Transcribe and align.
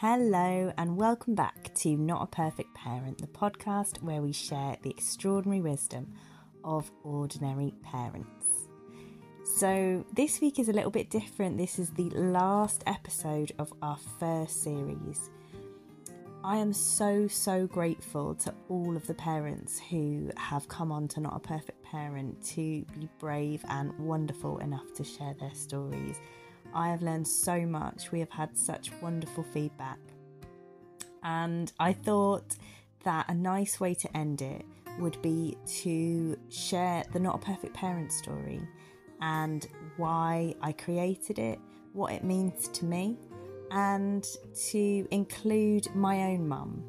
Hello, 0.00 0.72
and 0.78 0.96
welcome 0.96 1.34
back 1.34 1.74
to 1.74 1.96
Not 1.96 2.22
a 2.22 2.26
Perfect 2.28 2.72
Parent, 2.72 3.18
the 3.18 3.26
podcast 3.26 4.00
where 4.00 4.22
we 4.22 4.30
share 4.30 4.76
the 4.80 4.90
extraordinary 4.90 5.60
wisdom 5.60 6.14
of 6.62 6.88
ordinary 7.02 7.74
parents. 7.82 8.68
So, 9.58 10.06
this 10.14 10.40
week 10.40 10.60
is 10.60 10.68
a 10.68 10.72
little 10.72 10.92
bit 10.92 11.10
different. 11.10 11.58
This 11.58 11.80
is 11.80 11.90
the 11.90 12.10
last 12.10 12.84
episode 12.86 13.50
of 13.58 13.72
our 13.82 13.98
first 14.20 14.62
series. 14.62 15.30
I 16.44 16.58
am 16.58 16.72
so, 16.72 17.26
so 17.26 17.66
grateful 17.66 18.36
to 18.36 18.54
all 18.68 18.96
of 18.96 19.04
the 19.08 19.14
parents 19.14 19.80
who 19.90 20.30
have 20.36 20.68
come 20.68 20.92
on 20.92 21.08
to 21.08 21.20
Not 21.20 21.34
a 21.34 21.40
Perfect 21.40 21.82
Parent 21.82 22.40
to 22.50 22.84
be 22.96 23.08
brave 23.18 23.64
and 23.68 23.98
wonderful 23.98 24.58
enough 24.58 24.94
to 24.94 25.02
share 25.02 25.34
their 25.40 25.54
stories 25.54 26.20
I 26.74 26.88
have 26.88 27.02
learned 27.02 27.26
so 27.26 27.66
much. 27.66 28.12
We 28.12 28.20
have 28.20 28.30
had 28.30 28.56
such 28.56 28.92
wonderful 29.00 29.44
feedback. 29.52 29.98
And 31.22 31.72
I 31.78 31.92
thought 31.92 32.56
that 33.04 33.26
a 33.28 33.34
nice 33.34 33.80
way 33.80 33.94
to 33.94 34.16
end 34.16 34.42
it 34.42 34.64
would 34.98 35.20
be 35.22 35.56
to 35.82 36.38
share 36.48 37.04
the 37.12 37.20
Not 37.20 37.36
a 37.36 37.38
Perfect 37.38 37.74
Parent 37.74 38.12
story 38.12 38.60
and 39.20 39.66
why 39.96 40.54
I 40.60 40.72
created 40.72 41.38
it, 41.38 41.58
what 41.92 42.12
it 42.12 42.24
means 42.24 42.68
to 42.68 42.84
me, 42.84 43.16
and 43.70 44.26
to 44.70 45.08
include 45.10 45.94
my 45.94 46.24
own 46.24 46.46
mum 46.48 46.84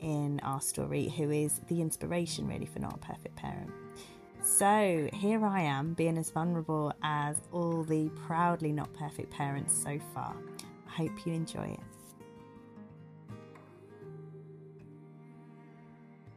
in 0.00 0.40
our 0.42 0.60
story, 0.60 1.08
who 1.08 1.30
is 1.30 1.60
the 1.68 1.80
inspiration 1.80 2.46
really 2.46 2.66
for 2.66 2.80
Not 2.80 2.94
a 2.94 2.98
Perfect 2.98 3.36
Parent. 3.36 3.70
So 4.44 5.08
here 5.12 5.46
I 5.46 5.60
am, 5.60 5.94
being 5.94 6.18
as 6.18 6.30
vulnerable 6.30 6.92
as 7.04 7.40
all 7.52 7.84
the 7.84 8.08
proudly 8.26 8.72
not 8.72 8.92
perfect 8.92 9.30
parents 9.30 9.72
so 9.72 10.00
far. 10.12 10.34
I 10.88 10.90
hope 10.90 11.24
you 11.24 11.32
enjoy 11.32 11.66
it. 11.66 11.80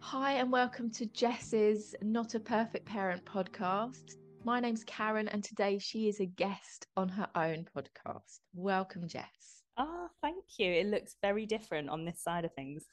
Hi, 0.02 0.34
and 0.34 0.52
welcome 0.52 0.92
to 0.92 1.08
Jess's 1.08 1.96
Not 2.04 2.36
a 2.36 2.40
Perfect 2.40 2.86
Parent 2.86 3.26
podcast. 3.26 4.18
My 4.44 4.60
name's 4.60 4.84
Karen, 4.84 5.28
and 5.28 5.44
today 5.44 5.80
she 5.80 6.08
is 6.08 6.20
a 6.20 6.28
guest 6.28 6.86
on 6.96 7.10
her 7.10 7.28
own 7.34 7.68
podcast. 7.76 8.38
Welcome, 8.54 9.08
Jess. 9.08 9.64
Ah, 9.78 9.88
oh, 9.88 10.08
thank 10.22 10.44
you. 10.60 10.72
It 10.72 10.86
looks 10.86 11.16
very 11.24 11.48
different 11.48 11.90
on 11.90 12.06
this 12.06 12.22
side 12.22 12.46
of 12.46 12.54
things. 12.54 12.84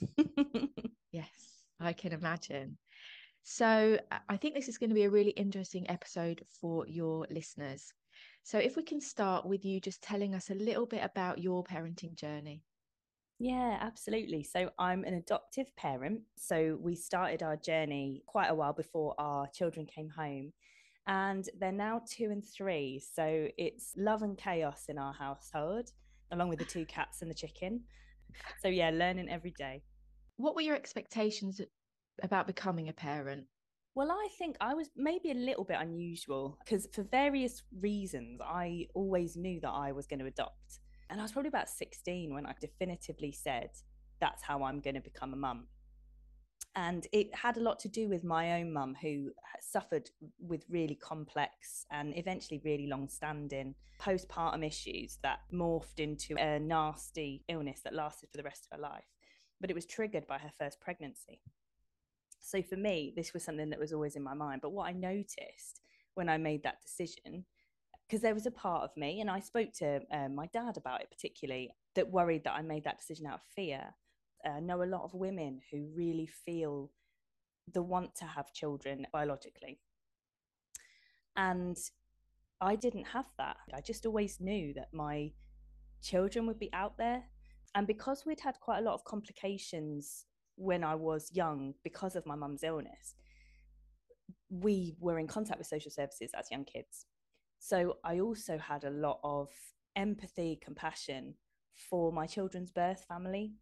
yes, 1.13 1.29
I 1.79 1.93
can 1.93 2.15
imagine. 2.15 2.79
So 3.43 3.99
I 4.29 4.37
think 4.37 4.55
this 4.55 4.69
is 4.69 4.79
going 4.79 4.91
to 4.91 4.95
be 4.95 5.05
a 5.05 5.11
really 5.11 5.31
interesting 5.31 5.89
episode 5.91 6.45
for 6.61 6.87
your 6.87 7.27
listeners. 7.31 7.93
So 8.45 8.59
if 8.59 8.77
we 8.77 8.83
can 8.83 9.01
start 9.01 9.47
with 9.47 9.65
you 9.65 9.81
just 9.81 10.03
telling 10.03 10.35
us 10.35 10.51
a 10.51 10.55
little 10.55 10.87
bit 10.87 11.03
about 11.05 11.39
your 11.39 11.65
parenting 11.65 12.15
journey. 12.15 12.63
Yeah, 13.39 13.79
absolutely. 13.81 14.45
So 14.45 14.71
I'm 14.79 15.03
an 15.05 15.15
adoptive 15.15 15.75
parent. 15.77 16.21
So 16.37 16.79
we 16.81 16.95
started 16.95 17.43
our 17.43 17.57
journey 17.57 18.23
quite 18.27 18.49
a 18.49 18.55
while 18.55 18.73
before 18.73 19.15
our 19.19 19.49
children 19.49 19.87
came 19.87 20.09
home. 20.09 20.53
And 21.09 21.49
they're 21.59 21.73
now 21.73 22.03
two 22.09 22.31
and 22.31 22.45
three. 22.45 23.03
So 23.15 23.49
it's 23.59 23.93
love 23.97 24.23
and 24.23 24.39
chaos 24.39 24.85
in 24.89 24.99
our 24.99 25.13
household, 25.13 25.91
along 26.31 26.51
with 26.51 26.61
the 26.61 26.65
two 26.65 26.87
cats 26.87 27.23
and 27.23 27.31
the 27.31 27.35
chicken. 27.35 27.83
So 28.61 28.69
yeah, 28.69 28.91
learning 28.91 29.29
every 29.29 29.55
day. 29.59 29.83
What 30.37 30.55
were 30.55 30.63
your 30.63 30.77
expectations 30.77 31.61
about 32.23 32.47
becoming 32.47 32.89
a 32.89 32.93
parent? 32.93 33.47
Well, 33.95 34.11
I 34.11 34.29
think 34.39 34.57
I 34.61 34.75
was 34.75 34.89
maybe 34.97 35.31
a 35.31 35.35
little 35.35 35.65
bit 35.65 35.77
unusual 35.79 36.59
because 36.65 36.89
for 36.93 37.03
various 37.03 37.63
reasons, 37.81 38.41
I 38.43 38.87
always 38.95 39.37
knew 39.37 39.61
that 39.61 39.71
I 39.71 39.93
was 39.93 40.07
going 40.07 40.21
to 40.21 40.27
adopt. 40.27 40.81
And 41.11 41.21
I 41.21 41.25
was 41.25 41.33
probably 41.33 41.51
about 41.51 41.69
16 41.69 42.33
when 42.33 42.47
I 42.47 42.55
definitively 42.59 43.33
said, 43.33 43.69
that's 44.19 44.43
how 44.43 44.63
I'm 44.63 44.81
going 44.81 44.95
to 44.95 45.01
become 45.01 45.35
a 45.35 45.37
mum. 45.37 45.67
And 46.75 47.07
it 47.13 47.35
had 47.35 47.59
a 47.59 47.61
lot 47.61 47.79
to 47.81 47.89
do 47.89 48.09
with 48.09 48.25
my 48.25 48.55
own 48.55 48.73
mum, 48.73 48.97
who 49.03 49.33
suffered 49.61 50.09
with 50.41 50.65
really 50.71 50.95
complex 50.95 51.85
and 51.91 52.17
eventually 52.17 52.63
really 52.65 52.87
long 52.87 53.11
standing 53.11 53.75
postpartum 54.01 54.67
issues 54.67 55.19
that 55.23 55.41
morphed 55.53 55.99
into 55.99 56.35
a 56.39 56.59
nasty 56.59 57.45
illness 57.49 57.81
that 57.85 57.95
lasted 57.95 58.31
for 58.31 58.39
the 58.39 58.43
rest 58.43 58.67
of 58.67 58.77
her 58.77 58.83
life. 58.83 59.05
But 59.61 59.71
it 59.71 59.75
was 59.75 59.85
triggered 59.85 60.27
by 60.27 60.39
her 60.39 60.51
first 60.59 60.81
pregnancy. 60.81 61.43
So 62.53 62.61
for 62.61 62.77
me, 62.77 63.15
this 63.17 63.33
was 63.33 63.43
something 63.43 63.71
that 63.71 63.79
was 63.79 63.95
always 63.95 64.15
in 64.15 64.23
my 64.23 64.35
mind. 64.35 64.61
But 64.61 64.73
what 64.73 64.87
I 64.87 64.93
noticed 64.93 65.81
when 66.13 66.29
I 66.29 66.37
made 66.37 66.63
that 66.65 66.83
decision, 66.83 67.47
because 68.07 68.21
there 68.21 68.35
was 68.35 68.45
a 68.45 68.51
part 68.51 68.83
of 68.83 68.95
me, 68.95 69.23
and 69.23 69.31
I 69.31 69.41
spoke 69.41 69.73
to 69.79 70.03
um, 70.13 70.35
my 70.35 70.45
dad 70.53 70.77
about 70.77 71.01
it 71.01 71.11
particularly, 71.11 71.71
that 71.95 72.11
worried 72.11 72.45
that 72.45 72.53
I 72.53 72.61
made 72.61 72.85
that 72.85 72.99
decision 72.99 73.25
out 73.25 73.37
of 73.37 73.41
fear. 73.57 73.95
Uh, 74.47 74.51
I 74.51 74.61
know 74.61 74.83
a 74.83 74.85
lot 74.85 75.03
of 75.03 75.15
women 75.15 75.61
who 75.71 75.89
really 75.97 76.27
feel 76.27 76.91
the 77.73 77.81
want 77.81 78.15
to 78.17 78.27
have 78.27 78.53
children 78.53 79.07
biologically. 79.11 79.81
And 81.37 81.79
I 82.61 82.77
didn't 82.77 83.07
have 83.07 83.31
that. 83.39 83.57
I 83.73 83.81
just 83.81 84.05
always 84.05 84.41
knew 84.41 84.75
that 84.75 84.93
my 84.93 85.33
children 86.03 86.47
would 86.49 86.59
be 86.59 86.71
out 86.75 86.99
there. 86.99 87.23
And 87.75 87.87
because 87.87 88.27
we'd 88.27 88.41
had 88.41 88.61
quite 88.61 88.81
a 88.81 88.83
lot 88.83 88.93
of 88.93 89.05
complications 89.05 90.27
when 90.57 90.85
I 90.85 90.95
was 90.95 91.31
young 91.33 91.75
because 91.83 92.17
of 92.17 92.27
my 92.27 92.35
mum's 92.35 92.63
illness, 92.63 93.15
we 94.51 94.95
were 95.01 95.19
in 95.19 95.27
contact 95.27 95.59
with 95.59 95.67
social 95.67 95.91
services 95.91 96.33
as 96.39 96.51
young 96.51 96.65
kids. 96.65 97.07
So 97.59 97.97
I 98.05 98.21
also 98.21 98.59
had 98.59 98.85
a 98.85 98.91
lot 98.91 99.21
of 99.23 99.49
empathy, 99.97 100.59
compassion 100.63 101.35
for 101.75 102.13
my 102.13 102.27
children's 102.27 102.71
birth 102.71 103.05
family. 103.09 103.55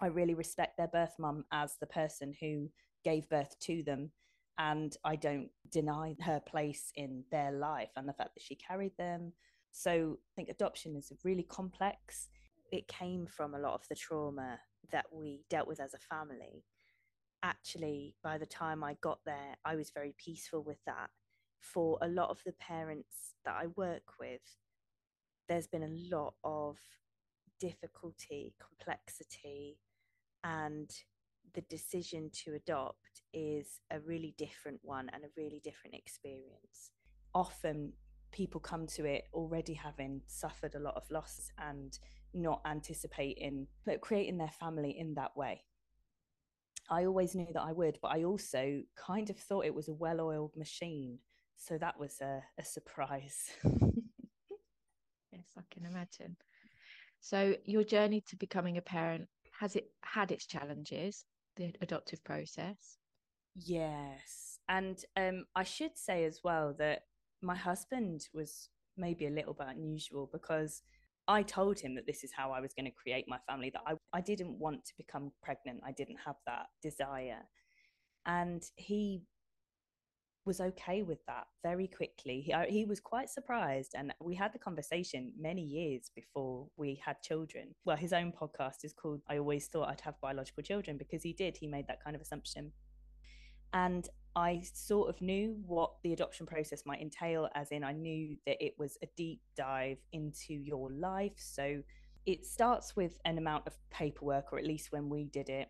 I 0.00 0.06
really 0.06 0.34
respect 0.34 0.76
their 0.76 0.88
birth 0.88 1.14
mum 1.18 1.44
as 1.52 1.76
the 1.80 1.86
person 1.86 2.32
who 2.40 2.68
gave 3.04 3.28
birth 3.28 3.58
to 3.60 3.82
them. 3.82 4.12
And 4.58 4.96
I 5.04 5.16
don't 5.16 5.50
deny 5.70 6.16
her 6.20 6.40
place 6.40 6.92
in 6.96 7.24
their 7.30 7.52
life 7.52 7.90
and 7.96 8.08
the 8.08 8.12
fact 8.12 8.34
that 8.34 8.42
she 8.42 8.56
carried 8.56 8.96
them. 8.98 9.32
So 9.72 10.18
I 10.18 10.32
think 10.36 10.48
adoption 10.48 10.96
is 10.96 11.12
really 11.24 11.44
complex. 11.44 12.28
It 12.72 12.88
came 12.88 13.26
from 13.26 13.54
a 13.54 13.58
lot 13.58 13.74
of 13.74 13.82
the 13.88 13.94
trauma 13.94 14.58
that 14.92 15.06
we 15.12 15.44
dealt 15.48 15.68
with 15.68 15.80
as 15.80 15.94
a 15.94 15.98
family, 15.98 16.64
actually, 17.42 18.14
by 18.22 18.38
the 18.38 18.46
time 18.46 18.82
I 18.82 18.96
got 19.00 19.20
there, 19.24 19.56
I 19.64 19.76
was 19.76 19.90
very 19.90 20.14
peaceful 20.16 20.62
with 20.62 20.78
that. 20.86 21.10
For 21.60 21.98
a 22.02 22.08
lot 22.08 22.30
of 22.30 22.40
the 22.44 22.52
parents 22.52 23.34
that 23.44 23.56
I 23.60 23.66
work 23.76 24.18
with, 24.20 24.40
there's 25.48 25.66
been 25.66 25.82
a 25.82 26.14
lot 26.14 26.34
of 26.44 26.78
difficulty, 27.58 28.54
complexity, 28.60 29.78
and 30.44 30.90
the 31.54 31.62
decision 31.62 32.30
to 32.44 32.54
adopt 32.54 33.22
is 33.32 33.80
a 33.90 34.00
really 34.00 34.34
different 34.36 34.78
one 34.82 35.10
and 35.12 35.24
a 35.24 35.28
really 35.36 35.60
different 35.64 35.94
experience. 35.96 36.92
Often 37.34 37.92
people 38.30 38.60
come 38.60 38.86
to 38.86 39.04
it 39.04 39.24
already 39.32 39.74
having 39.74 40.20
suffered 40.26 40.74
a 40.74 40.80
lot 40.80 40.94
of 40.96 41.10
loss 41.10 41.50
and 41.58 41.98
not 42.34 42.60
anticipating 42.66 43.66
but 43.84 44.00
creating 44.00 44.38
their 44.38 44.52
family 44.60 44.98
in 44.98 45.14
that 45.14 45.36
way. 45.36 45.62
I 46.90 47.04
always 47.04 47.34
knew 47.34 47.48
that 47.52 47.62
i 47.62 47.72
would 47.72 47.98
but 48.00 48.08
i 48.12 48.24
also 48.24 48.82
kind 48.96 49.28
of 49.28 49.36
thought 49.38 49.66
it 49.66 49.74
was 49.74 49.88
a 49.88 49.92
well-oiled 49.94 50.56
machine 50.56 51.18
so 51.56 51.76
that 51.78 51.98
was 51.98 52.20
a, 52.20 52.42
a 52.58 52.64
surprise. 52.64 53.50
Yes 55.32 55.44
i 55.58 55.62
can 55.70 55.84
imagine. 55.84 56.36
So 57.20 57.54
your 57.64 57.84
journey 57.84 58.22
to 58.28 58.36
becoming 58.36 58.78
a 58.78 58.82
parent 58.82 59.28
has 59.60 59.76
it 59.76 59.90
had 60.02 60.32
its 60.32 60.46
challenges 60.46 61.24
the 61.56 61.74
adoptive 61.80 62.22
process? 62.24 62.98
Yes 63.54 64.58
and 64.68 65.04
um, 65.16 65.44
i 65.56 65.64
should 65.64 65.96
say 65.96 66.24
as 66.24 66.40
well 66.44 66.74
that 66.78 67.02
my 67.42 67.54
husband 67.56 68.28
was 68.32 68.68
maybe 68.96 69.26
a 69.26 69.30
little 69.30 69.54
bit 69.54 69.68
unusual 69.68 70.28
because 70.32 70.82
I 71.28 71.42
told 71.42 71.78
him 71.78 71.94
that 71.94 72.06
this 72.06 72.24
is 72.24 72.32
how 72.34 72.52
I 72.52 72.60
was 72.60 72.72
going 72.72 72.86
to 72.86 72.90
create 72.90 73.26
my 73.28 73.38
family, 73.46 73.70
that 73.70 73.82
I, 73.86 73.94
I 74.14 74.22
didn't 74.22 74.58
want 74.58 74.86
to 74.86 74.94
become 74.96 75.30
pregnant. 75.42 75.82
I 75.86 75.92
didn't 75.92 76.16
have 76.24 76.36
that 76.46 76.66
desire. 76.82 77.42
And 78.24 78.64
he 78.76 79.22
was 80.46 80.60
okay 80.62 81.02
with 81.02 81.18
that 81.26 81.46
very 81.62 81.86
quickly. 81.86 82.40
He, 82.40 82.54
he 82.70 82.84
was 82.86 82.98
quite 82.98 83.28
surprised. 83.28 83.92
And 83.94 84.14
we 84.22 84.34
had 84.34 84.54
the 84.54 84.58
conversation 84.58 85.34
many 85.38 85.62
years 85.62 86.10
before 86.16 86.68
we 86.78 87.00
had 87.04 87.20
children. 87.22 87.74
Well, 87.84 87.98
his 87.98 88.14
own 88.14 88.32
podcast 88.32 88.84
is 88.84 88.94
called 88.94 89.20
I 89.28 89.36
Always 89.36 89.66
Thought 89.66 89.90
I'd 89.90 90.00
Have 90.00 90.18
Biological 90.22 90.62
Children 90.62 90.96
because 90.96 91.22
he 91.22 91.34
did. 91.34 91.58
He 91.58 91.66
made 91.66 91.86
that 91.88 92.02
kind 92.02 92.16
of 92.16 92.22
assumption. 92.22 92.72
And 93.74 94.08
I 94.36 94.62
sort 94.72 95.08
of 95.08 95.20
knew 95.20 95.56
what 95.66 95.92
the 96.02 96.12
adoption 96.12 96.46
process 96.46 96.84
might 96.86 97.00
entail, 97.00 97.48
as 97.54 97.70
in, 97.70 97.82
I 97.82 97.92
knew 97.92 98.36
that 98.46 98.64
it 98.64 98.74
was 98.78 98.96
a 99.02 99.06
deep 99.16 99.40
dive 99.56 99.98
into 100.12 100.54
your 100.54 100.90
life. 100.92 101.34
So 101.36 101.82
it 102.26 102.46
starts 102.46 102.94
with 102.94 103.18
an 103.24 103.38
amount 103.38 103.66
of 103.66 103.74
paperwork, 103.90 104.52
or 104.52 104.58
at 104.58 104.66
least 104.66 104.92
when 104.92 105.08
we 105.08 105.24
did 105.24 105.48
it. 105.48 105.68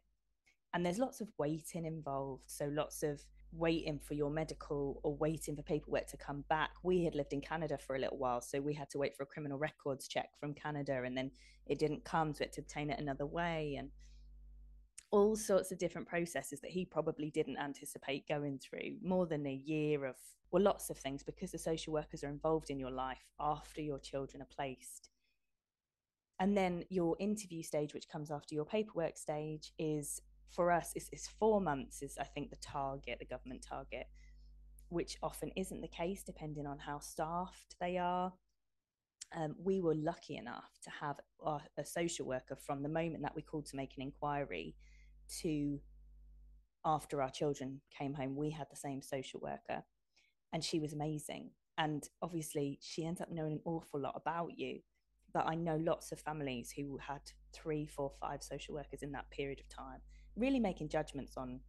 And 0.74 0.84
there's 0.84 0.98
lots 0.98 1.20
of 1.20 1.28
waiting 1.38 1.86
involved. 1.86 2.42
So 2.46 2.66
lots 2.66 3.02
of 3.02 3.20
waiting 3.52 3.98
for 3.98 4.12
your 4.12 4.30
medical 4.30 5.00
or 5.02 5.16
waiting 5.16 5.56
for 5.56 5.62
paperwork 5.62 6.06
to 6.08 6.16
come 6.18 6.44
back. 6.50 6.70
We 6.82 7.04
had 7.04 7.14
lived 7.14 7.32
in 7.32 7.40
Canada 7.40 7.78
for 7.78 7.96
a 7.96 7.98
little 7.98 8.18
while, 8.18 8.42
so 8.42 8.60
we 8.60 8.74
had 8.74 8.90
to 8.90 8.98
wait 8.98 9.16
for 9.16 9.22
a 9.22 9.26
criminal 9.26 9.56
records 9.58 10.06
check 10.06 10.28
from 10.38 10.52
Canada, 10.52 11.02
and 11.04 11.16
then 11.16 11.30
it 11.66 11.78
didn't 11.78 12.04
come, 12.04 12.34
so 12.34 12.40
we 12.40 12.44
had 12.44 12.52
to 12.54 12.60
obtain 12.60 12.90
it 12.90 13.00
another 13.00 13.24
way, 13.24 13.76
and 13.78 13.88
all 15.10 15.36
sorts 15.36 15.72
of 15.72 15.78
different 15.78 16.06
processes 16.06 16.60
that 16.60 16.70
he 16.70 16.84
probably 16.84 17.30
didn't 17.30 17.58
anticipate 17.58 18.28
going 18.28 18.58
through. 18.58 18.96
More 19.02 19.26
than 19.26 19.46
a 19.46 19.52
year 19.64 20.04
of, 20.04 20.16
well, 20.50 20.62
lots 20.62 20.90
of 20.90 20.98
things 20.98 21.22
because 21.22 21.52
the 21.52 21.58
social 21.58 21.92
workers 21.92 22.22
are 22.22 22.28
involved 22.28 22.70
in 22.70 22.78
your 22.78 22.90
life 22.90 23.30
after 23.40 23.80
your 23.80 23.98
children 23.98 24.42
are 24.42 24.54
placed. 24.54 25.08
And 26.40 26.56
then 26.56 26.84
your 26.88 27.16
interview 27.18 27.62
stage, 27.62 27.94
which 27.94 28.08
comes 28.08 28.30
after 28.30 28.54
your 28.54 28.64
paperwork 28.64 29.18
stage, 29.18 29.72
is 29.78 30.20
for 30.50 30.70
us 30.72 30.94
is 30.96 31.28
four 31.38 31.60
months 31.60 32.02
is 32.02 32.16
I 32.18 32.24
think 32.24 32.50
the 32.50 32.56
target, 32.56 33.18
the 33.18 33.24
government 33.24 33.66
target, 33.68 34.06
which 34.88 35.18
often 35.22 35.50
isn't 35.56 35.80
the 35.80 35.88
case 35.88 36.22
depending 36.22 36.66
on 36.66 36.78
how 36.78 37.00
staffed 37.00 37.76
they 37.80 37.98
are. 37.98 38.32
Um, 39.36 39.56
we 39.62 39.80
were 39.80 39.94
lucky 39.94 40.36
enough 40.36 40.70
to 40.84 40.90
have 40.90 41.16
a, 41.44 41.58
a 41.76 41.84
social 41.84 42.26
worker 42.26 42.56
from 42.56 42.82
the 42.82 42.88
moment 42.88 43.22
that 43.22 43.34
we 43.34 43.42
called 43.42 43.66
to 43.66 43.76
make 43.76 43.92
an 43.96 44.02
inquiry 44.02 44.74
to 45.42 45.78
after 46.84 47.22
our 47.22 47.30
children 47.30 47.80
came 47.96 48.14
home. 48.14 48.36
We 48.36 48.50
had 48.50 48.66
the 48.70 48.76
same 48.76 49.02
social 49.02 49.40
worker, 49.40 49.84
and 50.52 50.62
she 50.64 50.80
was 50.80 50.92
amazing. 50.92 51.50
And 51.76 52.08
obviously, 52.22 52.78
she 52.80 53.04
ends 53.04 53.20
up 53.20 53.30
knowing 53.30 53.52
an 53.52 53.60
awful 53.64 54.00
lot 54.00 54.14
about 54.16 54.58
you. 54.58 54.80
But 55.32 55.46
I 55.46 55.54
know 55.54 55.76
lots 55.76 56.10
of 56.10 56.20
families 56.20 56.72
who 56.74 56.98
had 56.98 57.20
three, 57.52 57.86
four, 57.86 58.10
five 58.20 58.42
social 58.42 58.74
workers 58.74 59.02
in 59.02 59.12
that 59.12 59.30
period 59.30 59.60
of 59.60 59.68
time 59.68 60.00
really 60.38 60.60
making 60.60 60.88
judgments 60.88 61.36
on 61.36 61.60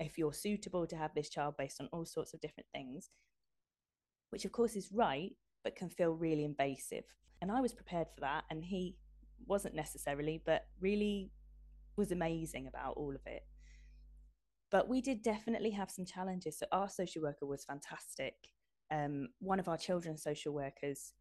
if 0.00 0.18
you're 0.18 0.32
suitable 0.32 0.86
to 0.86 0.96
have 0.96 1.14
this 1.14 1.28
child 1.28 1.54
based 1.56 1.80
on 1.80 1.88
all 1.92 2.04
sorts 2.04 2.34
of 2.34 2.40
different 2.40 2.66
things, 2.72 3.10
which 4.30 4.44
of 4.44 4.52
course 4.52 4.76
is 4.76 4.90
right, 4.92 5.32
but 5.64 5.76
can 5.76 5.88
feel 5.88 6.12
really 6.12 6.44
invasive. 6.44 7.04
And 7.40 7.50
I 7.50 7.60
was 7.60 7.72
prepared 7.72 8.08
for 8.14 8.20
that, 8.20 8.44
and 8.50 8.64
he 8.64 8.96
wasn't 9.46 9.74
necessarily, 9.74 10.42
but 10.44 10.66
really 10.80 11.30
was 11.96 12.12
amazing 12.12 12.66
about 12.66 12.96
all 12.96 13.14
of 13.14 13.22
it. 13.26 13.42
But 14.70 14.88
we 14.88 15.00
did 15.00 15.22
definitely 15.22 15.70
have 15.70 15.90
some 15.90 16.04
challenges. 16.04 16.58
So 16.58 16.66
our 16.72 16.88
social 16.88 17.22
worker 17.22 17.46
was 17.46 17.64
fantastic. 17.64 18.34
Um, 18.90 19.28
one 19.40 19.60
of 19.60 19.68
our 19.68 19.76
children's 19.78 20.22
social 20.22 20.52
workers 20.52 21.12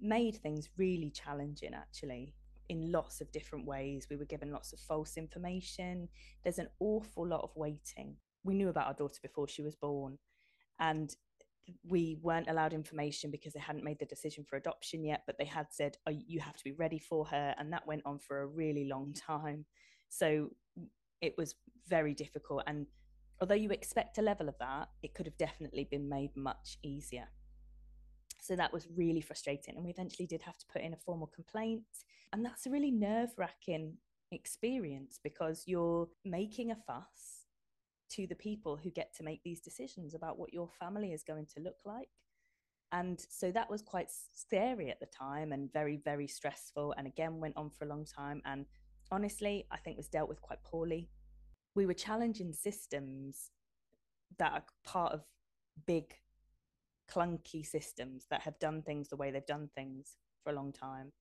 made 0.00 0.36
things 0.36 0.68
really 0.76 1.10
challenging, 1.10 1.74
actually 1.74 2.34
in 2.68 2.90
lots 2.90 3.20
of 3.20 3.30
different 3.32 3.66
ways. 3.66 4.06
We 4.10 4.16
were 4.16 4.24
given 4.24 4.50
lots 4.50 4.72
of 4.72 4.80
false 4.80 5.16
information. 5.16 6.08
There's 6.42 6.58
an 6.58 6.68
awful 6.80 7.26
lot 7.26 7.42
of 7.42 7.50
waiting. 7.54 8.16
We 8.44 8.54
knew 8.54 8.70
about 8.70 8.86
our 8.86 8.94
daughter 8.94 9.20
before 9.22 9.46
she 9.46 9.62
was 9.62 9.76
born, 9.76 10.18
and 10.80 11.14
we 11.84 12.18
weren't 12.22 12.48
allowed 12.48 12.72
information 12.72 13.30
because 13.30 13.52
they 13.52 13.60
hadn't 13.60 13.84
made 13.84 13.98
the 13.98 14.06
decision 14.06 14.44
for 14.44 14.56
adoption 14.56 15.04
yet, 15.04 15.22
but 15.26 15.36
they 15.38 15.44
had 15.44 15.66
said, 15.70 15.96
oh, 16.06 16.10
You 16.10 16.40
have 16.40 16.56
to 16.56 16.64
be 16.64 16.72
ready 16.72 16.98
for 16.98 17.24
her. 17.26 17.54
And 17.58 17.72
that 17.72 17.86
went 17.86 18.02
on 18.04 18.18
for 18.18 18.42
a 18.42 18.46
really 18.46 18.88
long 18.88 19.12
time. 19.26 19.64
So 20.08 20.50
it 21.20 21.34
was 21.38 21.54
very 21.88 22.14
difficult. 22.14 22.64
And 22.66 22.86
although 23.40 23.54
you 23.54 23.70
expect 23.70 24.18
a 24.18 24.22
level 24.22 24.48
of 24.48 24.58
that, 24.58 24.88
it 25.02 25.14
could 25.14 25.26
have 25.26 25.36
definitely 25.38 25.88
been 25.90 26.08
made 26.08 26.36
much 26.36 26.78
easier. 26.82 27.28
So 28.40 28.56
that 28.56 28.72
was 28.72 28.88
really 28.94 29.20
frustrating. 29.20 29.76
And 29.76 29.84
we 29.84 29.90
eventually 29.90 30.26
did 30.26 30.42
have 30.42 30.58
to 30.58 30.66
put 30.72 30.82
in 30.82 30.92
a 30.92 30.96
formal 30.96 31.28
complaint. 31.28 31.84
And 32.32 32.44
that's 32.44 32.66
a 32.66 32.70
really 32.70 32.90
nerve 32.90 33.30
wracking 33.38 33.94
experience 34.32 35.20
because 35.22 35.64
you're 35.66 36.08
making 36.24 36.72
a 36.72 36.76
fuss 36.76 37.41
to 38.12 38.26
the 38.26 38.34
people 38.34 38.76
who 38.76 38.90
get 38.90 39.14
to 39.16 39.22
make 39.22 39.42
these 39.42 39.60
decisions 39.60 40.14
about 40.14 40.38
what 40.38 40.52
your 40.52 40.68
family 40.80 41.12
is 41.12 41.22
going 41.22 41.46
to 41.54 41.60
look 41.60 41.78
like. 41.84 42.08
And 42.92 43.24
so 43.30 43.50
that 43.52 43.70
was 43.70 43.80
quite 43.80 44.08
scary 44.10 44.90
at 44.90 45.00
the 45.00 45.06
time 45.06 45.52
and 45.52 45.72
very, 45.72 45.96
very 46.04 46.26
stressful. 46.26 46.94
And 46.98 47.06
again, 47.06 47.40
went 47.40 47.56
on 47.56 47.70
for 47.70 47.84
a 47.84 47.88
long 47.88 48.04
time. 48.04 48.42
And 48.44 48.66
honestly, 49.10 49.66
I 49.70 49.78
think 49.78 49.96
was 49.96 50.08
dealt 50.08 50.28
with 50.28 50.42
quite 50.42 50.62
poorly. 50.62 51.08
We 51.74 51.86
were 51.86 51.94
challenging 51.94 52.52
systems 52.52 53.50
that 54.38 54.52
are 54.52 54.64
part 54.84 55.12
of 55.12 55.22
big 55.86 56.14
clunky 57.10 57.64
systems 57.64 58.26
that 58.30 58.42
have 58.42 58.58
done 58.58 58.82
things 58.82 59.08
the 59.08 59.16
way 59.16 59.30
they've 59.30 59.46
done 59.46 59.70
things 59.74 60.16
for 60.44 60.52
a 60.52 60.56
long 60.56 60.72
time. 60.72 61.12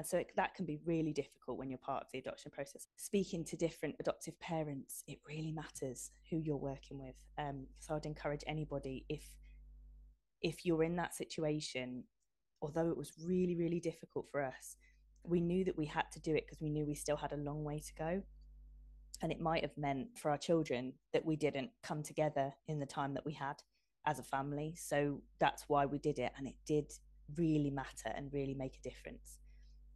And 0.00 0.06
so 0.06 0.16
it, 0.16 0.30
that 0.36 0.54
can 0.54 0.64
be 0.64 0.78
really 0.86 1.12
difficult 1.12 1.58
when 1.58 1.68
you're 1.68 1.76
part 1.76 2.02
of 2.02 2.08
the 2.10 2.20
adoption 2.20 2.50
process. 2.50 2.86
Speaking 2.96 3.44
to 3.44 3.54
different 3.54 3.96
adoptive 4.00 4.40
parents, 4.40 5.04
it 5.06 5.18
really 5.28 5.52
matters 5.52 6.10
who 6.30 6.38
you're 6.38 6.56
working 6.56 6.98
with. 6.98 7.16
Um, 7.36 7.66
so 7.80 7.94
I'd 7.94 8.06
encourage 8.06 8.42
anybody 8.46 9.04
if 9.10 9.22
if 10.40 10.64
you're 10.64 10.84
in 10.84 10.96
that 10.96 11.14
situation, 11.14 12.04
although 12.62 12.88
it 12.88 12.96
was 12.96 13.12
really 13.22 13.54
really 13.56 13.78
difficult 13.78 14.30
for 14.32 14.42
us, 14.42 14.76
we 15.22 15.38
knew 15.38 15.64
that 15.64 15.76
we 15.76 15.84
had 15.84 16.10
to 16.12 16.18
do 16.20 16.34
it 16.34 16.46
because 16.46 16.62
we 16.62 16.70
knew 16.70 16.86
we 16.86 16.94
still 16.94 17.18
had 17.18 17.32
a 17.32 17.36
long 17.36 17.62
way 17.62 17.78
to 17.80 17.92
go. 17.98 18.22
And 19.20 19.30
it 19.30 19.38
might 19.38 19.64
have 19.64 19.76
meant 19.76 20.16
for 20.16 20.30
our 20.30 20.38
children 20.38 20.94
that 21.12 21.26
we 21.26 21.36
didn't 21.36 21.72
come 21.82 22.02
together 22.02 22.54
in 22.68 22.80
the 22.80 22.86
time 22.86 23.12
that 23.12 23.26
we 23.26 23.34
had 23.34 23.56
as 24.06 24.18
a 24.18 24.22
family. 24.22 24.76
So 24.78 25.20
that's 25.40 25.64
why 25.68 25.84
we 25.84 25.98
did 25.98 26.18
it. 26.18 26.32
And 26.38 26.48
it 26.48 26.56
did 26.66 26.90
really 27.36 27.68
matter 27.68 28.10
and 28.16 28.32
really 28.32 28.54
make 28.54 28.78
a 28.78 28.88
difference. 28.88 29.36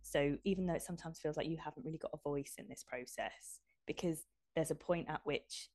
So 0.04 0.36
even 0.44 0.66
though 0.66 0.74
it 0.74 0.82
sometimes 0.82 1.18
feels 1.18 1.36
like 1.36 1.48
you 1.48 1.56
haven't 1.56 1.84
really 1.84 1.98
got 1.98 2.12
a 2.12 2.28
voice 2.28 2.54
in 2.58 2.68
this 2.68 2.84
process, 2.86 3.60
because 3.86 4.26
there's 4.54 4.70
a 4.70 4.76
point 4.76 5.08
at 5.08 5.22
which 5.24 5.70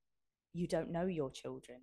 you 0.53 0.67
don't 0.67 0.91
know 0.91 1.05
your 1.05 1.31
children. 1.31 1.79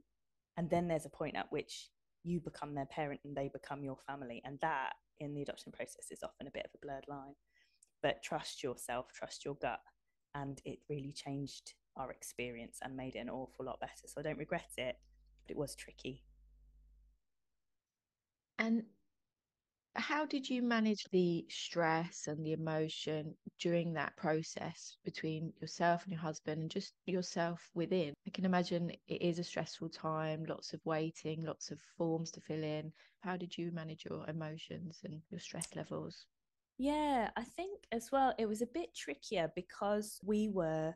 And 0.57 0.71
then 0.71 0.89
there's 0.89 1.05
a 1.05 1.11
point 1.11 1.37
at 1.37 1.51
which 1.51 1.91
you 2.23 2.41
become 2.41 2.75
their 2.75 2.87
parent 2.87 3.21
and 3.25 3.37
they 3.37 3.51
become 3.53 3.85
your 3.85 3.99
family. 4.07 4.41
And 4.45 4.59
that 4.63 4.95
in 5.19 5.35
the 5.35 5.43
adoption 5.43 5.73
process 5.73 6.11
is 6.11 6.23
often 6.23 6.47
a 6.47 6.51
bit 6.53 6.65
of 6.65 6.71
a 6.75 6.87
blurred 6.87 7.05
line. 7.09 7.35
But 8.03 8.23
trust 8.23 8.63
yourself, 8.63 9.13
trust 9.13 9.45
your 9.45 9.57
gut. 9.57 9.81
And 10.35 10.61
it 10.65 10.79
really 10.89 11.13
changed 11.13 11.75
our 11.97 12.11
experience 12.11 12.79
and 12.83 12.97
made 12.97 13.17
it 13.17 13.21
an 13.21 13.31
awful 13.31 13.67
lot 13.67 13.81
better. 13.81 14.07
So 14.07 14.21
I 14.21 14.23
don't 14.23 14.39
regret 14.39 14.71
it, 14.77 14.97
but 15.45 15.51
it 15.51 15.59
was 15.59 15.75
tricky. 15.75 16.23
And 18.59 18.85
how 19.97 20.27
did 20.27 20.49
you 20.49 20.63
manage 20.63 21.05
the 21.13 21.45
stress 21.49 22.27
and 22.27 22.45
the 22.45 22.53
emotion 22.53 23.35
during 23.59 23.93
that 23.95 24.17
process 24.17 24.97
between 25.05 25.53
yourself 25.61 26.05
and 26.05 26.13
your 26.13 26.21
husband 26.21 26.61
and 26.61 26.71
just 26.71 26.95
yourself 27.07 27.71
within? 27.75 28.15
I 28.27 28.31
can 28.31 28.45
imagine 28.45 28.91
it 29.09 29.23
is 29.23 29.39
a 29.39 29.45
stressful 29.45 29.89
time, 29.89 30.45
lots 30.45 30.73
of 30.73 30.81
waiting, 30.85 31.45
lots 31.45 31.71
of 31.71 31.81
forms 31.97 32.31
to 32.33 32.41
fill 32.41 32.63
in. 32.63 32.93
How 33.21 33.37
did 33.37 33.57
you 33.57 33.73
manage 33.73 34.05
your 34.09 34.29
emotions 34.29 35.01
and 35.05 35.21
your 35.31 35.41
stress 35.41 35.69
levels? 35.75 36.27
Yeah, 36.79 37.31
I 37.37 37.43
think 37.43 37.81
as 37.91 38.11
well, 38.13 38.35
it 38.39 38.47
was 38.47 38.63
a 38.63 38.67
bit 38.67 38.95
trickier 38.95 39.51
because 39.55 40.21
we 40.23 40.49
were 40.49 40.95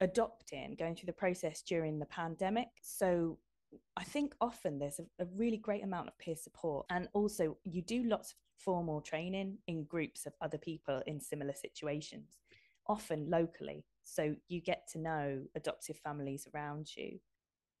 adopting, 0.00 0.74
going 0.78 0.94
through 0.94 1.06
the 1.06 1.12
process 1.12 1.62
during 1.62 1.98
the 1.98 2.06
pandemic. 2.06 2.68
So 2.82 3.38
I 3.96 4.04
think 4.04 4.34
often 4.40 4.78
there's 4.78 4.98
a, 4.98 5.24
a, 5.24 5.26
really 5.34 5.56
great 5.56 5.82
amount 5.82 6.08
of 6.08 6.18
peer 6.18 6.36
support. 6.36 6.86
And 6.90 7.08
also, 7.12 7.56
you 7.64 7.82
do 7.82 8.04
lots 8.04 8.32
of 8.32 8.36
formal 8.56 9.00
training 9.00 9.58
in 9.66 9.84
groups 9.84 10.26
of 10.26 10.34
other 10.40 10.58
people 10.58 11.02
in 11.06 11.20
similar 11.20 11.54
situations, 11.54 12.38
often 12.88 13.28
locally. 13.28 13.84
So 14.02 14.34
you 14.48 14.60
get 14.60 14.88
to 14.92 14.98
know 14.98 15.42
adoptive 15.54 15.98
families 15.98 16.46
around 16.54 16.88
you. 16.96 17.18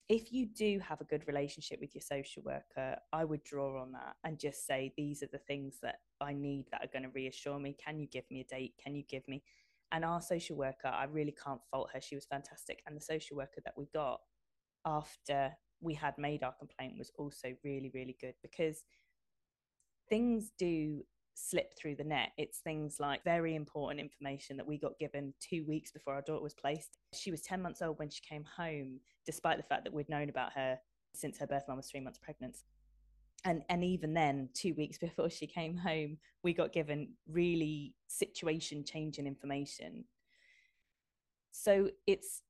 If 0.08 0.32
you 0.32 0.46
do 0.46 0.78
have 0.80 1.00
a 1.00 1.04
good 1.04 1.26
relationship 1.26 1.80
with 1.80 1.94
your 1.94 2.02
social 2.02 2.42
worker, 2.44 2.96
I 3.12 3.24
would 3.24 3.42
draw 3.42 3.80
on 3.80 3.92
that 3.92 4.16
and 4.24 4.38
just 4.38 4.66
say, 4.66 4.92
these 4.96 5.22
are 5.22 5.28
the 5.32 5.38
things 5.38 5.78
that 5.82 5.96
I 6.20 6.32
need 6.32 6.66
that 6.70 6.82
are 6.82 6.92
going 6.92 7.02
to 7.02 7.10
reassure 7.10 7.58
me. 7.58 7.76
Can 7.84 7.98
you 7.98 8.06
give 8.06 8.24
me 8.30 8.40
a 8.40 8.44
date? 8.44 8.74
Can 8.82 8.94
you 8.94 9.02
give 9.08 9.26
me? 9.26 9.42
And 9.92 10.04
our 10.04 10.20
social 10.20 10.56
worker, 10.56 10.88
I 10.88 11.04
really 11.04 11.34
can't 11.44 11.60
fault 11.70 11.90
her. 11.92 12.00
She 12.00 12.14
was 12.14 12.26
fantastic. 12.26 12.82
And 12.86 12.96
the 12.96 13.00
social 13.00 13.36
worker 13.36 13.60
that 13.64 13.74
we 13.76 13.86
got 13.92 14.20
after 14.84 15.52
we 15.80 15.94
had 15.94 16.16
made 16.18 16.42
our 16.42 16.52
complaint 16.52 16.94
was 16.98 17.10
also 17.18 17.54
really, 17.64 17.90
really 17.94 18.16
good 18.20 18.34
because 18.42 18.84
things 20.08 20.52
do 20.58 21.02
slip 21.34 21.76
through 21.76 21.94
the 21.94 22.04
net. 22.04 22.30
It's 22.38 22.58
things 22.58 22.96
like 22.98 23.22
very 23.22 23.54
important 23.54 24.00
information 24.00 24.56
that 24.56 24.66
we 24.66 24.78
got 24.78 24.98
given 24.98 25.34
two 25.40 25.64
weeks 25.66 25.92
before 25.92 26.14
our 26.14 26.22
daughter 26.22 26.42
was 26.42 26.54
placed. 26.54 26.98
She 27.12 27.30
was 27.30 27.42
10 27.42 27.60
months 27.60 27.82
old 27.82 27.98
when 27.98 28.08
she 28.08 28.22
came 28.22 28.44
home, 28.56 29.00
despite 29.26 29.58
the 29.58 29.62
fact 29.62 29.84
that 29.84 29.92
we'd 29.92 30.08
known 30.08 30.30
about 30.30 30.52
her 30.54 30.78
since 31.14 31.38
her 31.38 31.46
birth 31.46 31.64
mom 31.68 31.76
was 31.76 31.90
three 31.90 32.00
months 32.00 32.18
pregnant. 32.18 32.58
And, 33.44 33.62
and 33.68 33.84
even 33.84 34.14
then, 34.14 34.48
two 34.54 34.74
weeks 34.74 34.98
before 35.06 35.30
she 35.30 35.46
came 35.46 35.76
home, 35.76 36.18
we 36.42 36.54
got 36.54 36.72
given 36.72 37.10
really 37.28 37.94
situation 38.08 38.84
changing 38.84 39.26
information. 39.26 40.04
So 41.52 41.90
it's 42.06 42.42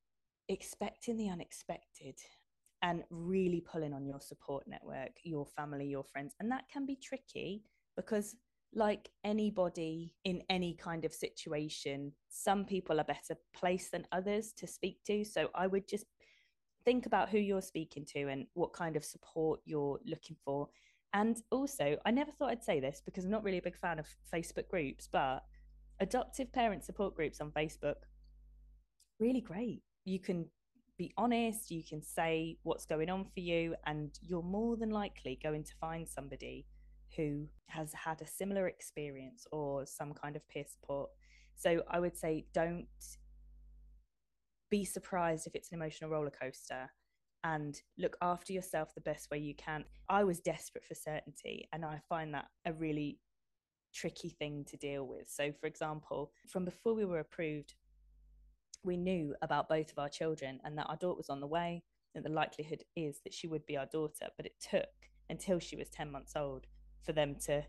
expecting 0.49 1.17
the 1.17 1.29
unexpected 1.29 2.15
and 2.81 3.03
really 3.09 3.61
pulling 3.61 3.93
on 3.93 4.05
your 4.05 4.21
support 4.21 4.67
network, 4.67 5.11
your 5.23 5.45
family, 5.45 5.87
your 5.87 6.03
friends. 6.03 6.35
And 6.39 6.51
that 6.51 6.69
can 6.71 6.85
be 6.85 6.95
tricky 6.95 7.63
because, 7.95 8.35
like 8.73 9.09
anybody 9.23 10.13
in 10.25 10.43
any 10.49 10.75
kind 10.75 11.05
of 11.05 11.13
situation, 11.13 12.11
some 12.27 12.65
people 12.65 12.99
are 12.99 13.05
better 13.05 13.35
placed 13.55 13.93
than 13.93 14.05
others 14.11 14.51
to 14.57 14.67
speak 14.67 15.03
to. 15.05 15.23
So 15.23 15.49
I 15.55 15.67
would 15.67 15.87
just 15.87 16.05
think 16.85 17.05
about 17.05 17.29
who 17.29 17.37
you're 17.37 17.61
speaking 17.61 18.05
to 18.13 18.27
and 18.27 18.45
what 18.53 18.73
kind 18.73 18.95
of 18.95 19.03
support 19.03 19.61
you're 19.65 19.99
looking 20.05 20.35
for. 20.43 20.67
And 21.13 21.41
also, 21.51 21.97
I 22.05 22.11
never 22.11 22.31
thought 22.31 22.51
I'd 22.51 22.63
say 22.63 22.79
this 22.79 23.01
because 23.03 23.25
I'm 23.25 23.31
not 23.31 23.43
really 23.43 23.57
a 23.57 23.61
big 23.63 23.77
fan 23.77 23.99
of 23.99 24.07
Facebook 24.33 24.67
groups, 24.67 25.07
but 25.11 25.43
adoptive 25.99 26.51
parent 26.51 26.83
support 26.83 27.15
groups 27.15 27.41
on 27.41 27.51
Facebook, 27.51 27.95
really 29.19 29.41
great. 29.41 29.81
You 30.05 30.19
can 30.19 30.45
be 30.97 31.13
honest, 31.17 31.71
you 31.71 31.83
can 31.83 32.01
say 32.01 32.57
what's 32.63 32.85
going 32.85 33.09
on 33.09 33.25
for 33.25 33.39
you, 33.39 33.75
and 33.85 34.17
you're 34.21 34.43
more 34.43 34.77
than 34.77 34.89
likely 34.89 35.39
going 35.41 35.63
to 35.63 35.73
find 35.79 36.07
somebody 36.07 36.65
who 37.15 37.47
has 37.67 37.93
had 37.93 38.21
a 38.21 38.27
similar 38.27 38.67
experience 38.67 39.45
or 39.51 39.85
some 39.85 40.13
kind 40.13 40.35
of 40.35 40.47
peer 40.49 40.65
support. 40.65 41.09
So 41.55 41.83
I 41.89 41.99
would 41.99 42.17
say 42.17 42.45
don't 42.53 42.87
be 44.69 44.83
surprised 44.83 45.47
if 45.47 45.55
it's 45.55 45.71
an 45.71 45.77
emotional 45.77 46.09
roller 46.09 46.31
coaster 46.31 46.89
and 47.43 47.81
look 47.97 48.17
after 48.21 48.51
yourself 48.51 48.93
the 48.93 49.01
best 49.01 49.31
way 49.31 49.37
you 49.37 49.55
can. 49.55 49.85
I 50.09 50.23
was 50.23 50.39
desperate 50.39 50.83
for 50.83 50.95
certainty, 50.95 51.67
and 51.71 51.85
I 51.85 52.01
find 52.09 52.33
that 52.33 52.47
a 52.65 52.73
really 52.73 53.19
tricky 53.93 54.29
thing 54.29 54.65
to 54.69 54.77
deal 54.77 55.07
with. 55.07 55.29
So, 55.29 55.51
for 55.59 55.67
example, 55.67 56.31
from 56.47 56.65
before 56.65 56.93
we 56.93 57.05
were 57.05 57.19
approved, 57.19 57.75
we 58.83 58.97
knew 58.97 59.35
about 59.41 59.69
both 59.69 59.91
of 59.91 59.99
our 59.99 60.09
children 60.09 60.59
and 60.63 60.77
that 60.77 60.87
our 60.87 60.97
daughter 60.97 61.17
was 61.17 61.29
on 61.29 61.39
the 61.39 61.47
way, 61.47 61.83
and 62.15 62.23
the 62.23 62.29
likelihood 62.29 62.83
is 62.95 63.19
that 63.23 63.33
she 63.33 63.47
would 63.47 63.65
be 63.65 63.77
our 63.77 63.85
daughter. 63.85 64.27
But 64.35 64.45
it 64.45 64.55
took 64.59 64.87
until 65.29 65.59
she 65.59 65.75
was 65.75 65.89
10 65.89 66.11
months 66.11 66.33
old 66.35 66.67
for 67.03 67.11
them 67.11 67.35
to 67.45 67.63